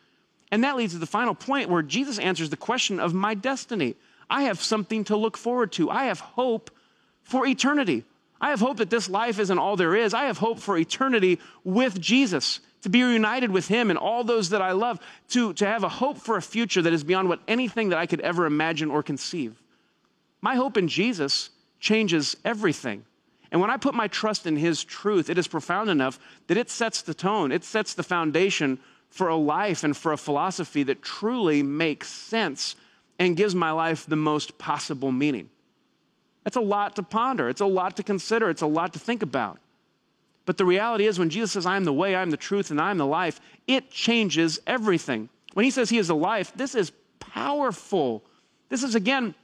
And 0.52 0.64
that 0.64 0.76
leads 0.76 0.94
to 0.94 1.00
the 1.00 1.06
final 1.06 1.36
point 1.36 1.70
where 1.70 1.82
Jesus 1.82 2.20
answers 2.20 2.50
the 2.50 2.58
question 2.58 3.00
of 3.00 3.14
my 3.14 3.34
destiny. 3.34 3.96
I 4.30 4.44
have 4.44 4.62
something 4.62 5.04
to 5.06 5.18
look 5.18 5.38
forward 5.38 5.72
to. 5.74 5.90
I 5.90 6.06
have 6.06 6.20
hope 6.20 6.72
for 7.24 7.46
eternity. 7.46 8.04
I 8.40 8.50
have 8.50 8.60
hope 8.60 8.78
that 8.78 8.90
this 8.90 9.10
life 9.10 9.40
isn't 9.40 9.58
all 9.58 9.76
there 9.76 9.96
is. 9.96 10.14
I 10.14 10.26
have 10.26 10.38
hope 10.38 10.60
for 10.60 10.78
eternity 10.78 11.40
with 11.64 12.00
Jesus, 12.00 12.60
to 12.82 12.90
be 12.90 13.02
reunited 13.04 13.50
with 13.50 13.68
Him 13.68 13.90
and 13.90 13.98
all 13.98 14.24
those 14.24 14.50
that 14.50 14.62
I 14.62 14.74
love, 14.74 15.00
to, 15.30 15.54
to 15.54 15.66
have 15.66 15.84
a 15.84 15.90
hope 15.90 16.18
for 16.18 16.38
a 16.38 16.42
future 16.42 16.82
that 16.82 16.94
is 16.94 17.04
beyond 17.04 17.30
what 17.30 17.40
anything 17.48 17.90
that 17.90 17.98
I 17.98 18.06
could 18.06 18.22
ever 18.22 18.46
imagine 18.46 18.92
or 18.92 19.02
conceive. 19.02 19.62
My 20.42 20.56
hope 20.56 20.78
in 20.78 20.88
Jesus 20.88 21.50
changes 21.86 22.36
everything. 22.44 23.06
And 23.52 23.62
when 23.62 23.70
I 23.70 23.78
put 23.78 23.94
my 23.94 24.08
trust 24.08 24.48
in 24.48 24.58
His 24.58 24.84
truth, 24.84 25.30
it 25.30 25.38
is 25.38 25.48
profound 25.48 25.90
enough 25.90 26.20
that 26.48 26.58
it 26.58 26.72
sets 26.72 27.04
the 27.04 27.14
tone, 27.14 27.52
it 27.52 27.64
sets 27.64 27.94
the 27.94 28.02
foundation 28.02 28.80
for 29.12 29.28
a 29.28 29.36
life 29.36 29.84
and 29.84 29.96
for 29.96 30.12
a 30.12 30.18
philosophy 30.18 30.82
that 30.84 31.04
truly 31.04 31.62
makes 31.62 32.10
sense 32.10 32.76
and 33.20 33.38
gives 33.38 33.54
my 33.54 33.72
life 33.72 34.08
the 34.08 34.16
most 34.16 34.58
possible 34.58 35.12
meaning. 35.12 35.48
That's 36.44 36.58
a 36.58 36.62
lot 36.62 36.96
to 36.96 37.04
ponder. 37.04 37.50
It's 37.50 37.62
a 37.62 37.66
lot 37.68 37.96
to 37.98 38.04
consider. 38.04 38.50
It's 38.50 38.64
a 38.64 38.68
lot 38.68 38.94
to 38.94 39.00
think 39.00 39.22
about. 39.22 39.60
But 40.48 40.58
the 40.58 40.66
reality 40.66 41.06
is, 41.06 41.20
when 41.20 41.30
Jesus 41.30 41.52
says, 41.52 41.68
I 41.68 41.78
am 41.78 41.86
the 41.86 41.94
way, 41.94 42.16
I 42.16 42.24
am 42.24 42.32
the 42.32 42.38
truth, 42.38 42.72
and 42.72 42.82
I 42.82 42.92
am 42.92 42.98
the 42.98 43.06
life, 43.06 43.40
it 43.68 43.92
changes 43.92 44.60
everything. 44.66 45.30
When 45.54 45.64
he 45.64 45.72
says 45.72 45.90
he 45.90 46.00
is 46.00 46.08
the 46.08 46.16
life, 46.16 46.52
this 46.56 46.74
is 46.74 46.92
powerful. 47.20 48.24
This 48.70 48.84
is, 48.84 48.96
again, 48.96 49.36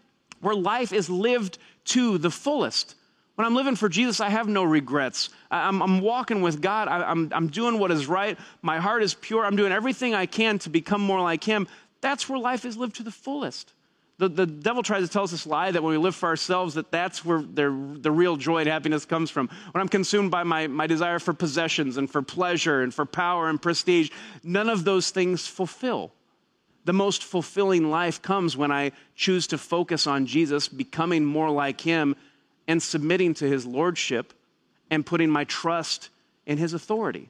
where 0.42 0.56
life 0.56 0.92
is 0.92 1.10
lived 1.10 1.58
to 1.86 2.18
the 2.18 2.32
fullest. 2.32 2.96
When 3.36 3.46
I'm 3.48 3.56
living 3.56 3.76
for 3.76 3.90
Jesus, 3.90 4.20
I 4.20 4.30
have 4.30 4.48
no 4.48 4.64
regrets. 4.64 5.30
I'm, 5.50 5.82
I'm 5.82 6.02
walking 6.02 6.42
with 6.42 6.62
God. 6.62 6.88
I, 6.88 7.04
I'm, 7.04 7.32
I'm 7.32 7.48
doing 7.48 7.80
what 7.80 7.90
is 7.92 8.08
right. 8.08 8.38
My 8.62 8.80
heart 8.80 9.04
is 9.04 9.14
pure. 9.14 9.46
I'm 9.46 9.56
doing 9.56 9.72
everything 9.72 10.14
I 10.14 10.26
can 10.26 10.60
to 10.60 10.70
become 10.70 11.02
more 11.02 11.22
like 11.22 11.44
Him. 11.44 11.68
That's 12.02 12.28
where 12.28 12.38
life 12.38 12.66
is 12.66 12.78
lived 12.78 12.98
to 12.98 13.04
the 13.04 13.12
fullest. 13.12 13.74
The, 14.18 14.30
the 14.30 14.46
devil 14.46 14.84
tries 14.84 15.04
to 15.04 15.12
tell 15.12 15.24
us 15.24 15.32
this 15.32 15.48
lie 15.48 15.72
that 15.72 15.82
when 15.82 15.94
we 15.94 15.98
live 15.98 16.16
for 16.16 16.30
ourselves, 16.30 16.76
that 16.76 16.92
that's 16.92 17.26
where 17.26 17.42
the 17.42 17.72
real 17.72 18.38
joy 18.38 18.60
and 18.60 18.68
happiness 18.70 19.06
comes 19.06 19.32
from. 19.32 19.50
When 19.72 19.82
I'm 19.82 19.90
consumed 19.90 20.30
by 20.30 20.44
my, 20.44 20.68
my 20.68 20.86
desire 20.86 21.18
for 21.18 21.34
possessions 21.34 21.98
and 21.98 22.08
for 22.08 22.22
pleasure 22.22 22.84
and 22.84 22.94
for 22.94 23.08
power 23.08 23.50
and 23.50 23.60
prestige, 23.60 24.12
none 24.44 24.70
of 24.70 24.84
those 24.84 25.10
things 25.10 25.48
fulfill. 25.48 26.14
The 26.86 26.94
most 26.94 27.24
fulfilling 27.24 27.90
life 27.90 28.22
comes 28.22 28.58
when 28.58 28.72
I 28.72 28.92
choose 29.16 29.48
to 29.48 29.58
focus 29.58 30.08
on 30.08 30.26
Jesus, 30.26 30.68
becoming 30.68 31.24
more 31.24 31.50
like 31.50 31.82
him, 31.82 32.16
and 32.68 32.82
submitting 32.82 33.34
to 33.36 33.48
his 33.48 33.66
lordship 33.66 34.34
and 34.90 35.06
putting 35.06 35.30
my 35.30 35.44
trust 35.44 36.10
in 36.46 36.58
his 36.58 36.74
authority. 36.74 37.30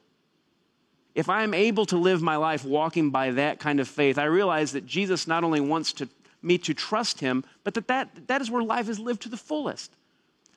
If 1.14 1.28
I'm 1.28 1.52
able 1.52 1.84
to 1.86 1.96
live 1.96 2.22
my 2.22 2.36
life 2.36 2.64
walking 2.64 3.10
by 3.10 3.32
that 3.32 3.58
kind 3.58 3.80
of 3.80 3.88
faith, 3.88 4.18
I 4.18 4.24
realize 4.24 4.72
that 4.72 4.86
Jesus 4.86 5.26
not 5.26 5.44
only 5.44 5.60
wants 5.60 5.92
to 5.94 6.08
me 6.40 6.58
to 6.58 6.74
trust 6.74 7.20
him, 7.20 7.44
but 7.64 7.74
that, 7.74 7.86
that 7.88 8.28
that 8.28 8.40
is 8.40 8.50
where 8.50 8.62
life 8.62 8.88
is 8.88 8.98
lived 8.98 9.22
to 9.22 9.28
the 9.28 9.36
fullest. 9.36 9.92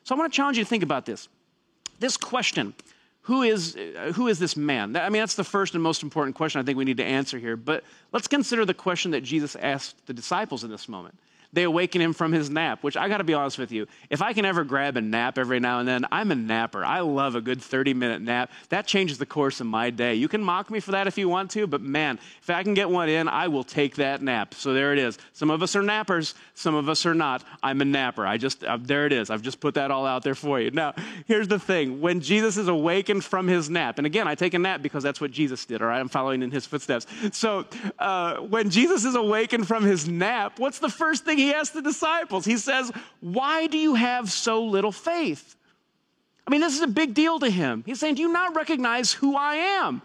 So 0.04 0.16
I 0.16 0.18
want 0.18 0.32
to 0.32 0.36
challenge 0.36 0.58
you 0.58 0.64
to 0.64 0.70
think 0.70 0.84
about 0.84 1.06
this. 1.06 1.28
This 2.00 2.18
question, 2.18 2.74
who 3.26 3.42
is, 3.42 3.76
uh, 3.76 4.12
who 4.14 4.28
is 4.28 4.38
this 4.38 4.56
man? 4.56 4.96
I 4.96 5.10
mean, 5.10 5.22
that's 5.22 5.34
the 5.34 5.44
first 5.44 5.74
and 5.74 5.82
most 5.82 6.04
important 6.04 6.36
question 6.36 6.62
I 6.62 6.64
think 6.64 6.78
we 6.78 6.86
need 6.86 6.98
to 6.98 7.04
answer 7.04 7.40
here. 7.40 7.58
But 7.58 7.84
let's 8.12 8.28
consider 8.28 8.66
the 8.66 8.74
question 8.74 9.12
that 9.12 9.22
Jesus 9.22 9.56
asked 9.56 10.06
the 10.06 10.14
disciples 10.14 10.64
in 10.64 10.70
this 10.70 10.88
moment 10.88 11.16
they 11.56 11.64
awaken 11.64 12.02
him 12.02 12.12
from 12.12 12.34
his 12.34 12.50
nap, 12.50 12.84
which 12.84 12.98
I 12.98 13.08
got 13.08 13.20
to 13.20 13.24
be 13.24 13.34
honest 13.34 13.58
with 13.58 13.72
you. 13.72 13.88
If 14.10 14.22
I 14.22 14.34
can 14.34 14.44
ever 14.44 14.66
grab 14.66 14.98
a 14.98 15.02
nap 15.02 15.38
every 15.38 15.62
now 15.62 15.80
and 15.80 15.88
then, 15.88 16.06
I'm 16.12 16.30
a 16.32 16.36
napper. 16.36 16.84
I 16.84 17.00
love 17.00 17.36
a 17.36 17.42
good 17.42 17.62
30 17.62 17.94
minute 17.94 18.22
nap. 18.22 18.52
That 18.70 18.86
changes 18.86 19.18
the 19.18 19.26
course 19.26 19.62
of 19.62 19.68
my 19.68 19.90
day. 19.90 20.16
You 20.16 20.28
can 20.28 20.44
mock 20.44 20.70
me 20.70 20.82
for 20.82 20.92
that 20.92 21.08
if 21.08 21.18
you 21.18 21.30
want 21.30 21.52
to, 21.52 21.66
but 21.66 21.82
man, 21.82 22.20
if 22.42 22.50
I 22.50 22.62
can 22.62 22.74
get 22.74 22.90
one 22.90 23.08
in, 23.08 23.30
I 23.30 23.48
will 23.48 23.64
take 23.64 23.96
that 23.96 24.22
nap. 24.22 24.54
So 24.54 24.74
there 24.74 24.92
it 24.92 25.00
is. 25.00 25.18
Some 25.32 25.50
of 25.50 25.64
us 25.64 25.78
are 25.78 25.82
nappers, 25.82 26.34
some 26.56 26.76
of 26.76 26.90
us 26.90 27.06
are 27.06 27.16
not. 27.16 27.42
I'm 27.64 27.80
a 27.80 27.86
napper. 27.86 28.28
I 28.28 28.36
just, 28.36 28.66
uh, 28.66 28.78
there 28.82 29.06
it 29.06 29.14
is. 29.14 29.30
I've 29.30 29.42
just 29.42 29.62
put 29.62 29.76
that 29.76 29.92
all 29.92 30.06
out 30.06 30.24
there 30.24 30.36
for 30.36 30.60
you. 30.60 30.72
Now, 30.72 30.94
here's 31.26 31.48
the 31.48 31.60
thing 31.60 32.02
when 32.02 32.20
Jesus 32.20 32.58
is 32.58 32.68
awakened 32.68 33.24
from 33.24 33.48
his 33.48 33.70
nap, 33.70 33.98
and 33.98 34.06
again, 34.06 34.28
I 34.28 34.36
take 34.36 34.54
a 34.54 34.60
nap 34.60 34.82
because 34.82 35.04
that's 35.04 35.22
what 35.22 35.32
Jesus 35.32 35.66
did, 35.66 35.82
all 35.82 35.88
right? 35.88 36.02
I'm 36.02 36.10
following 36.10 36.44
in 36.44 36.52
his 36.52 36.66
footsteps. 36.66 37.08
So 37.32 37.66
uh, 37.98 38.38
when 38.38 38.70
Jesus 38.70 39.06
is 39.06 39.16
awakened 39.16 39.70
from 39.70 39.86
his 39.86 40.06
nap, 40.06 40.60
what's 40.60 40.80
the 40.80 40.90
first 40.90 41.24
thing 41.24 41.38
he 41.38 41.45
he 41.46 41.54
asks 41.54 41.74
the 41.74 41.82
disciples. 41.82 42.46
He 42.46 42.58
says, 42.58 42.92
Why 43.22 43.68
do 43.68 43.78
you 43.78 43.96
have 43.96 44.32
so 44.32 44.64
little 44.64 44.92
faith? 44.92 45.56
I 46.48 46.52
mean, 46.52 46.62
this 46.62 46.76
is 46.76 46.82
a 46.82 46.88
big 46.88 47.14
deal 47.14 47.40
to 47.40 47.50
him. 47.50 47.84
He's 47.86 48.00
saying, 48.00 48.16
Do 48.16 48.22
you 48.22 48.32
not 48.32 48.56
recognize 48.56 49.12
who 49.12 49.36
I 49.36 49.56
am? 49.56 50.02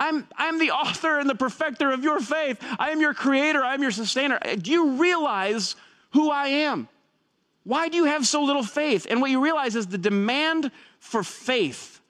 I'm, 0.00 0.26
I'm 0.36 0.58
the 0.58 0.70
author 0.70 1.18
and 1.18 1.28
the 1.28 1.34
perfecter 1.34 1.90
of 1.90 2.04
your 2.04 2.20
faith. 2.20 2.62
I 2.78 2.90
am 2.90 3.00
your 3.00 3.14
creator. 3.14 3.62
I 3.62 3.74
am 3.74 3.82
your 3.82 3.90
sustainer. 3.90 4.38
Do 4.56 4.70
you 4.70 4.92
realize 4.92 5.74
who 6.12 6.30
I 6.30 6.48
am? 6.48 6.88
Why 7.64 7.88
do 7.88 7.96
you 7.96 8.04
have 8.04 8.26
so 8.26 8.42
little 8.44 8.62
faith? 8.62 9.06
And 9.10 9.20
what 9.20 9.30
you 9.30 9.42
realize 9.42 9.76
is 9.76 9.88
the 9.88 9.98
demand 9.98 10.70
for 11.00 11.22
faith 11.22 12.00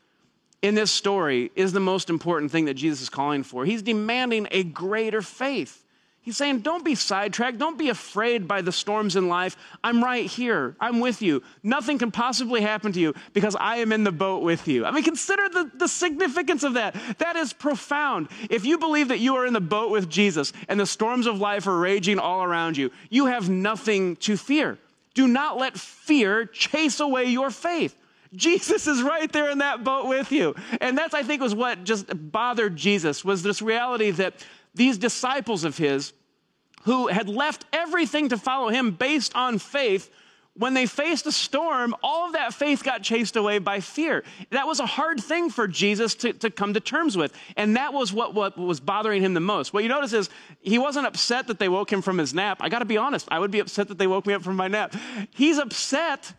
in 0.62 0.74
this 0.74 0.90
story 0.90 1.50
is 1.54 1.72
the 1.72 1.80
most 1.80 2.10
important 2.10 2.50
thing 2.50 2.66
that 2.66 2.74
Jesus 2.74 3.00
is 3.00 3.08
calling 3.08 3.42
for. 3.42 3.64
He's 3.64 3.82
demanding 3.82 4.48
a 4.50 4.64
greater 4.64 5.22
faith. 5.22 5.84
He's 6.28 6.36
saying, 6.36 6.60
don't 6.60 6.84
be 6.84 6.94
sidetracked. 6.94 7.56
Don't 7.56 7.78
be 7.78 7.88
afraid 7.88 8.46
by 8.46 8.60
the 8.60 8.70
storms 8.70 9.16
in 9.16 9.28
life. 9.28 9.56
I'm 9.82 10.04
right 10.04 10.26
here. 10.26 10.76
I'm 10.78 11.00
with 11.00 11.22
you. 11.22 11.42
Nothing 11.62 11.96
can 11.96 12.10
possibly 12.10 12.60
happen 12.60 12.92
to 12.92 13.00
you 13.00 13.14
because 13.32 13.56
I 13.58 13.76
am 13.76 13.92
in 13.92 14.04
the 14.04 14.12
boat 14.12 14.42
with 14.42 14.68
you. 14.68 14.84
I 14.84 14.90
mean, 14.90 15.04
consider 15.04 15.48
the, 15.48 15.70
the 15.74 15.88
significance 15.88 16.64
of 16.64 16.74
that. 16.74 16.94
That 17.16 17.36
is 17.36 17.54
profound. 17.54 18.28
If 18.50 18.66
you 18.66 18.76
believe 18.76 19.08
that 19.08 19.20
you 19.20 19.36
are 19.36 19.46
in 19.46 19.54
the 19.54 19.60
boat 19.62 19.90
with 19.90 20.10
Jesus 20.10 20.52
and 20.68 20.78
the 20.78 20.84
storms 20.84 21.26
of 21.26 21.40
life 21.40 21.66
are 21.66 21.78
raging 21.78 22.18
all 22.18 22.44
around 22.44 22.76
you, 22.76 22.92
you 23.08 23.24
have 23.24 23.48
nothing 23.48 24.16
to 24.16 24.36
fear. 24.36 24.76
Do 25.14 25.28
not 25.28 25.56
let 25.56 25.78
fear 25.78 26.44
chase 26.44 27.00
away 27.00 27.24
your 27.24 27.50
faith. 27.50 27.96
Jesus 28.34 28.86
is 28.86 29.02
right 29.02 29.32
there 29.32 29.48
in 29.48 29.58
that 29.60 29.82
boat 29.82 30.08
with 30.08 30.30
you. 30.30 30.54
And 30.82 30.98
that's, 30.98 31.14
I 31.14 31.22
think, 31.22 31.40
was 31.40 31.54
what 31.54 31.84
just 31.84 32.04
bothered 32.30 32.76
Jesus 32.76 33.24
was 33.24 33.42
this 33.42 33.62
reality 33.62 34.10
that 34.10 34.34
these 34.74 34.98
disciples 34.98 35.64
of 35.64 35.78
his 35.78 36.12
who 36.88 37.08
had 37.08 37.28
left 37.28 37.66
everything 37.70 38.30
to 38.30 38.38
follow 38.38 38.70
him 38.70 38.92
based 38.92 39.36
on 39.36 39.58
faith, 39.58 40.10
when 40.54 40.72
they 40.72 40.86
faced 40.86 41.26
a 41.26 41.32
storm, 41.32 41.94
all 42.02 42.28
of 42.28 42.32
that 42.32 42.54
faith 42.54 42.82
got 42.82 43.02
chased 43.02 43.36
away 43.36 43.58
by 43.58 43.80
fear. 43.80 44.24
That 44.52 44.66
was 44.66 44.80
a 44.80 44.86
hard 44.86 45.20
thing 45.20 45.50
for 45.50 45.68
Jesus 45.68 46.14
to, 46.14 46.32
to 46.32 46.50
come 46.50 46.72
to 46.72 46.80
terms 46.80 47.14
with. 47.14 47.34
And 47.58 47.76
that 47.76 47.92
was 47.92 48.10
what, 48.10 48.32
what 48.32 48.56
was 48.56 48.80
bothering 48.80 49.22
him 49.22 49.34
the 49.34 49.40
most. 49.40 49.74
What 49.74 49.82
you 49.82 49.90
notice 49.90 50.14
is 50.14 50.30
he 50.62 50.78
wasn't 50.78 51.06
upset 51.06 51.48
that 51.48 51.58
they 51.58 51.68
woke 51.68 51.92
him 51.92 52.00
from 52.00 52.16
his 52.16 52.32
nap. 52.32 52.56
I 52.62 52.70
got 52.70 52.78
to 52.78 52.86
be 52.86 52.96
honest, 52.96 53.28
I 53.30 53.38
would 53.38 53.50
be 53.50 53.60
upset 53.60 53.88
that 53.88 53.98
they 53.98 54.06
woke 54.06 54.26
me 54.26 54.32
up 54.32 54.42
from 54.42 54.56
my 54.56 54.68
nap. 54.68 54.96
He's 55.34 55.58
upset 55.58 56.32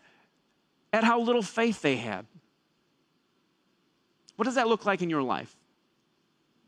at 0.92 1.04
how 1.04 1.20
little 1.20 1.42
faith 1.42 1.80
they 1.80 1.94
had. 1.94 2.26
What 4.34 4.46
does 4.46 4.56
that 4.56 4.66
look 4.66 4.84
like 4.84 5.00
in 5.00 5.10
your 5.10 5.22
life? 5.22 5.56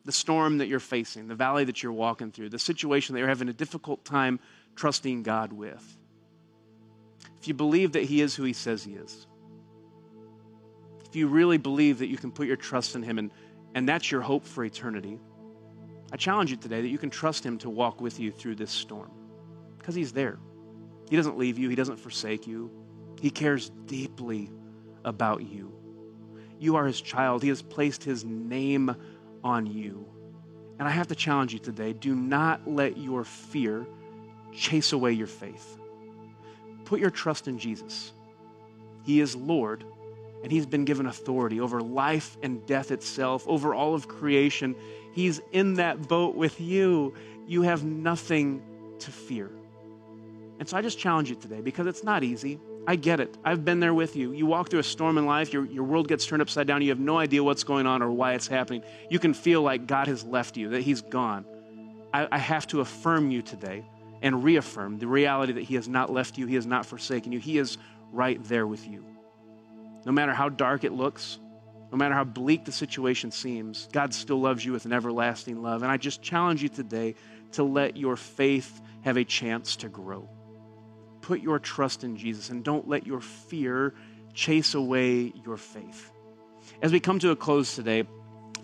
The 0.05 0.13
storm 0.13 0.59
that 0.59 0.69
you're 0.69 0.81
facing, 0.81 1.29
the 1.29 1.35
valley 1.35 1.65
that 1.65 1.83
you're 1.83 1.93
walking 1.93 2.33
through, 2.33 2.49
the 2.49 2.59
situation 2.59 3.15
that 3.15 3.21
you're 3.21 3.29
having 3.29 3.49
a 3.49 3.53
difficult 3.53 4.05
time 4.05 4.41
trusting 4.75 5.23
God 5.23 5.53
with. 5.53 5.97
If 7.41 7.49
you 7.49 7.55
believe 7.55 7.93
that 7.93 8.05
He 8.05 8.21
is 8.21 8.35
who 8.35 8.43
He 8.45 8.53
says 8.53 8.83
He 8.83 8.95
is, 8.95 9.27
if 11.07 11.17
you 11.17 11.29
really 11.29 11.59
believe 11.59 11.99
that 11.99 12.07
you 12.07 12.17
can 12.17 12.33
put 12.33 12.47
your 12.47 12.57
trust 12.57 12.97
in 12.97 13.03
Him 13.03 13.19
and, 13.19 13.31
and 13.75 13.89
that's 13.89 14.11
your 14.11 14.23
hope 14.23 14.45
for 14.45 14.65
eternity, 14.65 15.21
I 16.13 16.17
challenge 16.17 16.51
you 16.51 16.57
today 16.57 16.81
that 16.83 16.89
you 16.89 16.99
can 16.99 17.11
trust 17.11 17.45
Him 17.45 17.59
to 17.59 17.71
walk 17.71 18.01
with 18.01 18.19
you 18.19 18.33
through 18.33 18.57
this 18.57 18.71
storm 18.71 19.11
because 19.79 19.95
He's 19.95 20.13
there. 20.13 20.39
He 21.11 21.17
doesn't 21.17 21.39
leave 21.39 21.59
you, 21.59 21.69
He 21.69 21.77
doesn't 21.77 21.99
forsake 21.99 22.47
you, 22.47 22.71
He 23.21 23.31
cares 23.31 23.71
deeply 23.87 24.51
about 25.05 25.43
you. 25.43 25.73
You 26.59 26.77
are 26.77 26.87
His 26.87 27.01
child, 27.01 27.43
He 27.43 27.49
has 27.51 27.63
placed 27.63 28.03
His 28.03 28.25
name 28.25 28.97
on 29.45 29.67
you. 29.67 30.07
And 30.79 30.89
I 30.89 30.91
have 30.91 31.09
to 31.09 31.15
challenge 31.15 31.53
you 31.53 31.59
today 31.59 31.93
do 31.93 32.15
not 32.15 32.69
let 32.69 32.97
your 32.97 33.25
fear 33.25 33.87
chase 34.53 34.93
away 34.93 35.13
your 35.13 35.27
faith. 35.27 35.79
Put 36.85 37.01
your 37.01 37.11
trust 37.11 37.49
in 37.49 37.59
Jesus. 37.59 38.13
He 39.05 39.21
is 39.21 39.35
Lord, 39.35 39.85
and 40.43 40.51
He's 40.51 40.67
been 40.67 40.85
given 40.85 41.07
authority 41.07 41.61
over 41.61 41.81
life 41.81 42.37
and 42.43 42.65
death 42.67 42.91
itself, 42.91 43.47
over 43.47 43.75
all 43.75 43.95
of 43.95 44.09
creation. 44.09 44.77
He's 45.13 45.41
in 45.53 45.75
that 45.75 46.09
boat 46.09 46.35
with 46.35 46.61
you. 46.61 47.15
You 47.47 47.63
have 47.63 47.85
nothing 47.85 48.63
to 49.01 49.11
fear. 49.11 49.51
And 50.59 50.69
so 50.69 50.77
I 50.77 50.83
just 50.83 50.99
challenge 50.99 51.29
you 51.29 51.37
today 51.37 51.61
because 51.61 51.87
it's 51.87 52.05
not 52.05 52.23
easy. 52.23 52.61
I 52.87 52.97
get 52.97 53.21
it. 53.21 53.37
I've 53.45 53.65
been 53.65 53.79
there 53.79 53.95
with 53.95 54.17
you. 54.17 54.33
You 54.33 54.47
walk 54.47 54.71
through 54.71 54.81
a 54.81 54.85
storm 54.85 55.17
in 55.17 55.25
life, 55.25 55.53
your, 55.53 55.65
your 55.67 55.85
world 55.85 56.09
gets 56.09 56.27
turned 56.27 56.43
upside 56.43 56.67
down. 56.67 56.83
You 56.83 56.89
have 56.89 56.99
no 56.99 57.17
idea 57.17 57.43
what's 57.43 57.63
going 57.63 57.87
on 57.87 58.03
or 58.03 58.11
why 58.11 58.35
it's 58.35 58.49
happening. 58.49 58.83
You 59.09 59.21
can 59.21 59.35
feel 59.35 59.63
like 59.63 59.87
God 59.87 60.09
has 60.09 60.25
left 60.25 60.57
you, 60.57 60.71
that 60.71 60.83
He's 60.83 61.01
gone. 61.01 61.45
I, 62.13 62.27
I 62.31 62.39
have 62.39 62.67
to 62.69 62.81
affirm 62.81 63.31
you 63.31 63.41
today 63.41 63.85
and 64.21 64.43
reaffirm 64.43 64.99
the 64.99 65.07
reality 65.07 65.53
that 65.53 65.65
He 65.65 65.77
has 65.77 65.89
not 65.89 66.13
left 66.13 66.39
you, 66.39 66.47
He 66.47 66.57
has 66.57 66.67
not 66.67 66.85
forsaken 66.85 67.31
you. 67.31 67.39
He 67.39 67.59
is 67.59 67.79
right 68.11 68.43
there 68.45 68.67
with 68.67 68.87
you. 68.89 69.05
No 70.05 70.11
matter 70.11 70.33
how 70.33 70.49
dark 70.49 70.83
it 70.83 70.93
looks, 70.93 71.39
no 71.93 71.99
matter 71.99 72.15
how 72.15 72.25
bleak 72.25 72.65
the 72.65 72.73
situation 72.73 73.31
seems, 73.31 73.89
God 73.93 74.13
still 74.13 74.41
loves 74.41 74.65
you 74.65 74.73
with 74.73 74.87
an 74.87 74.93
everlasting 74.93 75.63
love. 75.63 75.83
And 75.83 75.93
I 75.93 75.99
just 75.99 76.21
challenge 76.21 76.63
you 76.63 76.69
today 76.69 77.15
to 77.53 77.63
let 77.63 77.97
your 77.97 78.17
faith 78.17 78.81
have 79.03 79.17
a 79.17 79.25
chance 79.25 79.77
to 79.77 79.89
grow. 79.89 80.29
Put 81.23 81.41
your 81.41 81.59
trust 81.59 82.05
in 82.05 82.17
Jesus 82.17 82.51
and 82.51 82.63
don't 82.63 82.89
let 82.89 83.07
your 83.07 83.21
fear 83.21 83.95
chase 84.35 84.75
away 84.75 85.33
your 85.45 85.57
faith. 85.57 86.11
As 86.83 86.93
we 86.93 87.01
come 87.01 87.19
to 87.21 87.31
a 87.31 87.37
close 87.37 87.75
today, 87.75 88.05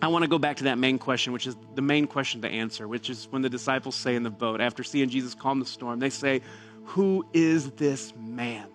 I 0.01 0.09
want 0.09 0.23
to 0.23 0.29
go 0.29 0.39
back 0.39 0.59
to 0.59 0.65
that 0.65 0.79
main 0.79 0.99
question, 0.99 1.33
which 1.33 1.47
is 1.47 1.57
the 1.75 1.83
main 1.83 2.07
question 2.07 2.43
to 2.43 2.49
answer, 2.49 2.87
which 2.87 3.11
is 3.11 3.27
when 3.31 3.43
the 3.43 3.49
disciples 3.49 3.97
say 3.97 4.15
in 4.15 4.23
the 4.23 4.31
boat, 4.31 4.61
after 4.61 4.85
seeing 4.85 5.09
Jesus 5.09 5.35
calm 5.35 5.59
the 5.59 5.67
storm, 5.67 5.99
they 5.99 6.11
say, 6.11 6.43
Who 6.85 7.27
is 7.33 7.71
this 7.73 8.13
man? 8.17 8.69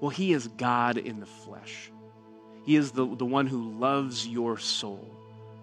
Well, 0.00 0.10
he 0.10 0.32
is 0.32 0.48
God 0.48 0.96
in 0.96 1.20
the 1.20 1.26
flesh. 1.26 1.90
He 2.64 2.76
is 2.76 2.92
the, 2.92 3.06
the 3.06 3.26
one 3.26 3.46
who 3.46 3.78
loves 3.78 4.26
your 4.26 4.58
soul. 4.58 5.10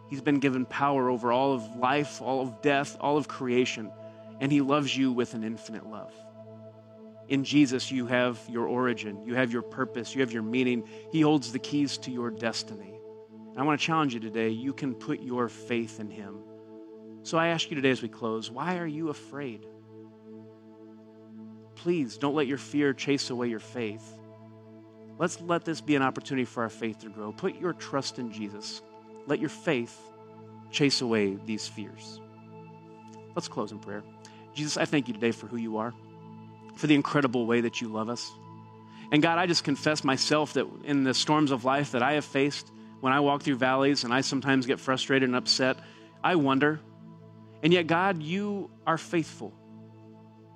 He's 0.09 0.21
been 0.21 0.39
given 0.39 0.65
power 0.65 1.09
over 1.09 1.31
all 1.31 1.53
of 1.53 1.75
life, 1.75 2.21
all 2.21 2.41
of 2.41 2.61
death, 2.61 2.97
all 2.99 3.17
of 3.17 3.27
creation, 3.27 3.91
and 4.39 4.51
he 4.51 4.61
loves 4.61 4.95
you 4.95 5.11
with 5.11 5.33
an 5.33 5.43
infinite 5.43 5.87
love. 5.87 6.13
In 7.31 7.45
Jesus, 7.45 7.89
you 7.89 8.07
have 8.07 8.37
your 8.49 8.67
origin, 8.67 9.25
you 9.25 9.35
have 9.35 9.53
your 9.53 9.61
purpose, 9.61 10.13
you 10.13 10.19
have 10.19 10.33
your 10.33 10.43
meaning. 10.43 10.83
He 11.13 11.21
holds 11.21 11.53
the 11.53 11.59
keys 11.59 11.97
to 11.99 12.11
your 12.11 12.29
destiny. 12.29 12.93
And 13.51 13.57
I 13.57 13.63
want 13.63 13.79
to 13.79 13.85
challenge 13.85 14.13
you 14.13 14.19
today 14.19 14.49
you 14.49 14.73
can 14.73 14.93
put 14.93 15.21
your 15.21 15.47
faith 15.47 16.01
in 16.01 16.09
him. 16.09 16.39
So 17.23 17.37
I 17.37 17.47
ask 17.47 17.69
you 17.69 17.75
today 17.75 17.91
as 17.91 18.01
we 18.01 18.09
close 18.09 18.51
why 18.51 18.79
are 18.79 18.85
you 18.85 19.07
afraid? 19.07 19.65
Please 21.75 22.17
don't 22.17 22.35
let 22.35 22.47
your 22.47 22.57
fear 22.57 22.93
chase 22.93 23.29
away 23.29 23.47
your 23.47 23.59
faith. 23.59 24.03
Let's 25.17 25.39
let 25.39 25.63
this 25.63 25.79
be 25.79 25.95
an 25.95 26.01
opportunity 26.01 26.43
for 26.43 26.63
our 26.63 26.69
faith 26.69 26.99
to 26.99 27.09
grow. 27.09 27.31
Put 27.31 27.55
your 27.55 27.71
trust 27.71 28.19
in 28.19 28.33
Jesus. 28.33 28.81
Let 29.25 29.39
your 29.39 29.49
faith 29.49 29.97
chase 30.69 30.99
away 30.99 31.37
these 31.45 31.65
fears. 31.65 32.19
Let's 33.35 33.47
close 33.47 33.71
in 33.71 33.79
prayer. 33.79 34.03
Jesus, 34.53 34.75
I 34.75 34.83
thank 34.83 35.07
you 35.07 35.13
today 35.13 35.31
for 35.31 35.47
who 35.47 35.55
you 35.55 35.77
are, 35.77 35.93
for 36.75 36.87
the 36.87 36.95
incredible 36.95 37.45
way 37.45 37.61
that 37.61 37.81
you 37.81 37.87
love 37.87 38.09
us. 38.09 38.31
And 39.11 39.21
God, 39.21 39.37
I 39.37 39.45
just 39.45 39.63
confess 39.63 40.03
myself 40.03 40.53
that 40.53 40.67
in 40.85 41.03
the 41.03 41.13
storms 41.13 41.51
of 41.51 41.65
life 41.65 41.91
that 41.91 42.01
I 42.01 42.13
have 42.13 42.25
faced, 42.25 42.71
when 43.01 43.11
I 43.11 43.19
walk 43.19 43.43
through 43.43 43.57
valleys 43.57 44.03
and 44.03 44.13
I 44.13 44.21
sometimes 44.21 44.65
get 44.65 44.79
frustrated 44.79 45.27
and 45.27 45.35
upset, 45.35 45.77
I 46.23 46.35
wonder. 46.35 46.79
And 47.63 47.73
yet, 47.73 47.87
God, 47.87 48.23
you 48.23 48.69
are 48.87 48.97
faithful. 48.97 49.53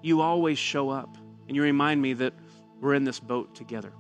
You 0.01 0.21
always 0.21 0.57
show 0.57 0.89
up. 0.89 1.17
And 1.47 1.55
you 1.55 1.61
remind 1.61 2.01
me 2.01 2.13
that 2.13 2.33
we're 2.79 2.93
in 2.93 3.03
this 3.03 3.19
boat 3.19 3.55
together. 3.55 3.91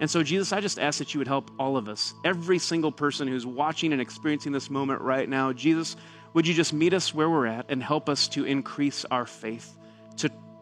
And 0.00 0.10
so, 0.10 0.22
Jesus, 0.22 0.52
I 0.52 0.60
just 0.60 0.78
ask 0.78 0.98
that 0.98 1.12
you 1.12 1.18
would 1.18 1.28
help 1.28 1.50
all 1.58 1.76
of 1.76 1.88
us, 1.88 2.14
every 2.24 2.58
single 2.58 2.90
person 2.90 3.28
who's 3.28 3.44
watching 3.44 3.92
and 3.92 4.00
experiencing 4.00 4.52
this 4.52 4.70
moment 4.70 5.02
right 5.02 5.28
now. 5.28 5.52
Jesus, 5.52 5.96
would 6.32 6.46
you 6.46 6.54
just 6.54 6.72
meet 6.72 6.94
us 6.94 7.12
where 7.12 7.28
we're 7.28 7.46
at 7.46 7.66
and 7.68 7.82
help 7.82 8.08
us 8.08 8.28
to 8.28 8.44
increase 8.44 9.04
our 9.10 9.26
faith, 9.26 9.76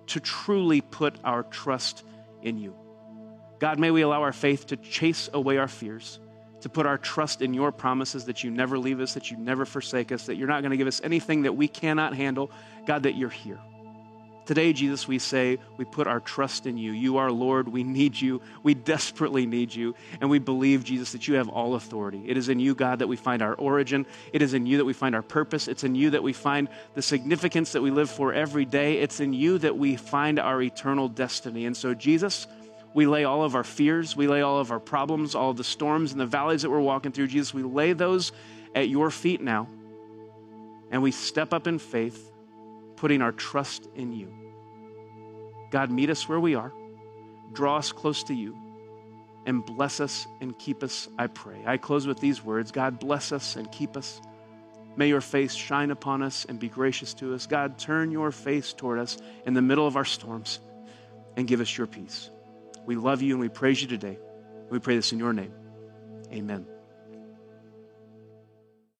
to, 0.08 0.20
truly 0.20 0.80
put 0.80 1.16
our 1.24 1.42
trust 1.44 2.04
in 2.42 2.58
you? 2.58 2.74
God, 3.58 3.78
may 3.78 3.90
we 3.90 4.02
allow 4.02 4.22
our 4.22 4.32
faith 4.32 4.66
to 4.66 4.76
chase 4.76 5.28
away 5.32 5.58
our 5.58 5.68
fears, 5.68 6.20
to 6.60 6.68
put 6.68 6.86
our 6.86 6.98
trust 6.98 7.42
in 7.42 7.54
your 7.54 7.72
promises 7.72 8.24
that 8.26 8.44
you 8.44 8.50
never 8.50 8.78
leave 8.78 9.00
us, 9.00 9.14
that 9.14 9.30
you 9.30 9.36
never 9.36 9.64
forsake 9.64 10.12
us, 10.12 10.26
that 10.26 10.36
you're 10.36 10.48
not 10.48 10.62
going 10.62 10.70
to 10.70 10.76
give 10.76 10.86
us 10.86 11.00
anything 11.02 11.42
that 11.42 11.52
we 11.52 11.68
cannot 11.68 12.14
handle. 12.14 12.50
God, 12.86 13.04
that 13.04 13.16
you're 13.16 13.28
here. 13.28 13.58
Today, 14.48 14.72
Jesus, 14.72 15.06
we 15.06 15.18
say 15.18 15.58
we 15.76 15.84
put 15.84 16.06
our 16.06 16.20
trust 16.20 16.64
in 16.64 16.78
you. 16.78 16.92
You 16.92 17.18
are 17.18 17.30
Lord. 17.30 17.68
We 17.68 17.84
need 17.84 18.18
you. 18.18 18.40
We 18.62 18.72
desperately 18.72 19.44
need 19.44 19.74
you. 19.74 19.94
And 20.22 20.30
we 20.30 20.38
believe, 20.38 20.84
Jesus, 20.84 21.12
that 21.12 21.28
you 21.28 21.34
have 21.34 21.50
all 21.50 21.74
authority. 21.74 22.22
It 22.26 22.38
is 22.38 22.48
in 22.48 22.58
you, 22.58 22.74
God, 22.74 23.00
that 23.00 23.08
we 23.08 23.16
find 23.16 23.42
our 23.42 23.52
origin. 23.56 24.06
It 24.32 24.40
is 24.40 24.54
in 24.54 24.64
you 24.64 24.78
that 24.78 24.86
we 24.86 24.94
find 24.94 25.14
our 25.14 25.20
purpose. 25.20 25.68
It's 25.68 25.84
in 25.84 25.94
you 25.94 26.08
that 26.12 26.22
we 26.22 26.32
find 26.32 26.70
the 26.94 27.02
significance 27.02 27.72
that 27.72 27.82
we 27.82 27.90
live 27.90 28.08
for 28.08 28.32
every 28.32 28.64
day. 28.64 29.00
It's 29.00 29.20
in 29.20 29.34
you 29.34 29.58
that 29.58 29.76
we 29.76 29.96
find 29.96 30.38
our 30.38 30.62
eternal 30.62 31.10
destiny. 31.10 31.66
And 31.66 31.76
so, 31.76 31.92
Jesus, 31.92 32.46
we 32.94 33.04
lay 33.04 33.24
all 33.24 33.44
of 33.44 33.54
our 33.54 33.64
fears, 33.64 34.16
we 34.16 34.28
lay 34.28 34.40
all 34.40 34.60
of 34.60 34.72
our 34.72 34.80
problems, 34.80 35.34
all 35.34 35.52
the 35.52 35.62
storms 35.62 36.12
and 36.12 36.18
the 36.18 36.24
valleys 36.24 36.62
that 36.62 36.70
we're 36.70 36.80
walking 36.80 37.12
through. 37.12 37.26
Jesus, 37.26 37.52
we 37.52 37.64
lay 37.64 37.92
those 37.92 38.32
at 38.74 38.88
your 38.88 39.10
feet 39.10 39.42
now. 39.42 39.68
And 40.90 41.02
we 41.02 41.10
step 41.10 41.52
up 41.52 41.66
in 41.66 41.78
faith, 41.78 42.27
putting 42.98 43.22
our 43.22 43.32
trust 43.32 43.88
in 43.94 44.12
you. 44.12 44.32
God, 45.70 45.90
meet 45.90 46.10
us 46.10 46.28
where 46.28 46.40
we 46.40 46.54
are, 46.54 46.72
draw 47.52 47.76
us 47.76 47.92
close 47.92 48.24
to 48.24 48.34
you, 48.34 48.56
and 49.46 49.64
bless 49.64 50.00
us 50.00 50.26
and 50.40 50.58
keep 50.58 50.82
us, 50.82 51.08
I 51.18 51.28
pray. 51.28 51.62
I 51.64 51.76
close 51.76 52.06
with 52.06 52.20
these 52.20 52.44
words 52.44 52.70
God, 52.70 52.98
bless 52.98 53.32
us 53.32 53.56
and 53.56 53.70
keep 53.70 53.96
us. 53.96 54.20
May 54.96 55.08
your 55.08 55.20
face 55.20 55.54
shine 55.54 55.92
upon 55.92 56.22
us 56.22 56.44
and 56.44 56.58
be 56.58 56.68
gracious 56.68 57.14
to 57.14 57.32
us. 57.34 57.46
God, 57.46 57.78
turn 57.78 58.10
your 58.10 58.32
face 58.32 58.72
toward 58.72 58.98
us 58.98 59.16
in 59.46 59.54
the 59.54 59.62
middle 59.62 59.86
of 59.86 59.96
our 59.96 60.04
storms 60.04 60.58
and 61.36 61.46
give 61.46 61.60
us 61.60 61.78
your 61.78 61.86
peace. 61.86 62.30
We 62.84 62.96
love 62.96 63.22
you 63.22 63.34
and 63.34 63.40
we 63.40 63.48
praise 63.48 63.80
you 63.80 63.86
today. 63.86 64.18
We 64.70 64.80
pray 64.80 64.96
this 64.96 65.12
in 65.12 65.20
your 65.20 65.32
name. 65.32 65.52
Amen. 66.32 66.66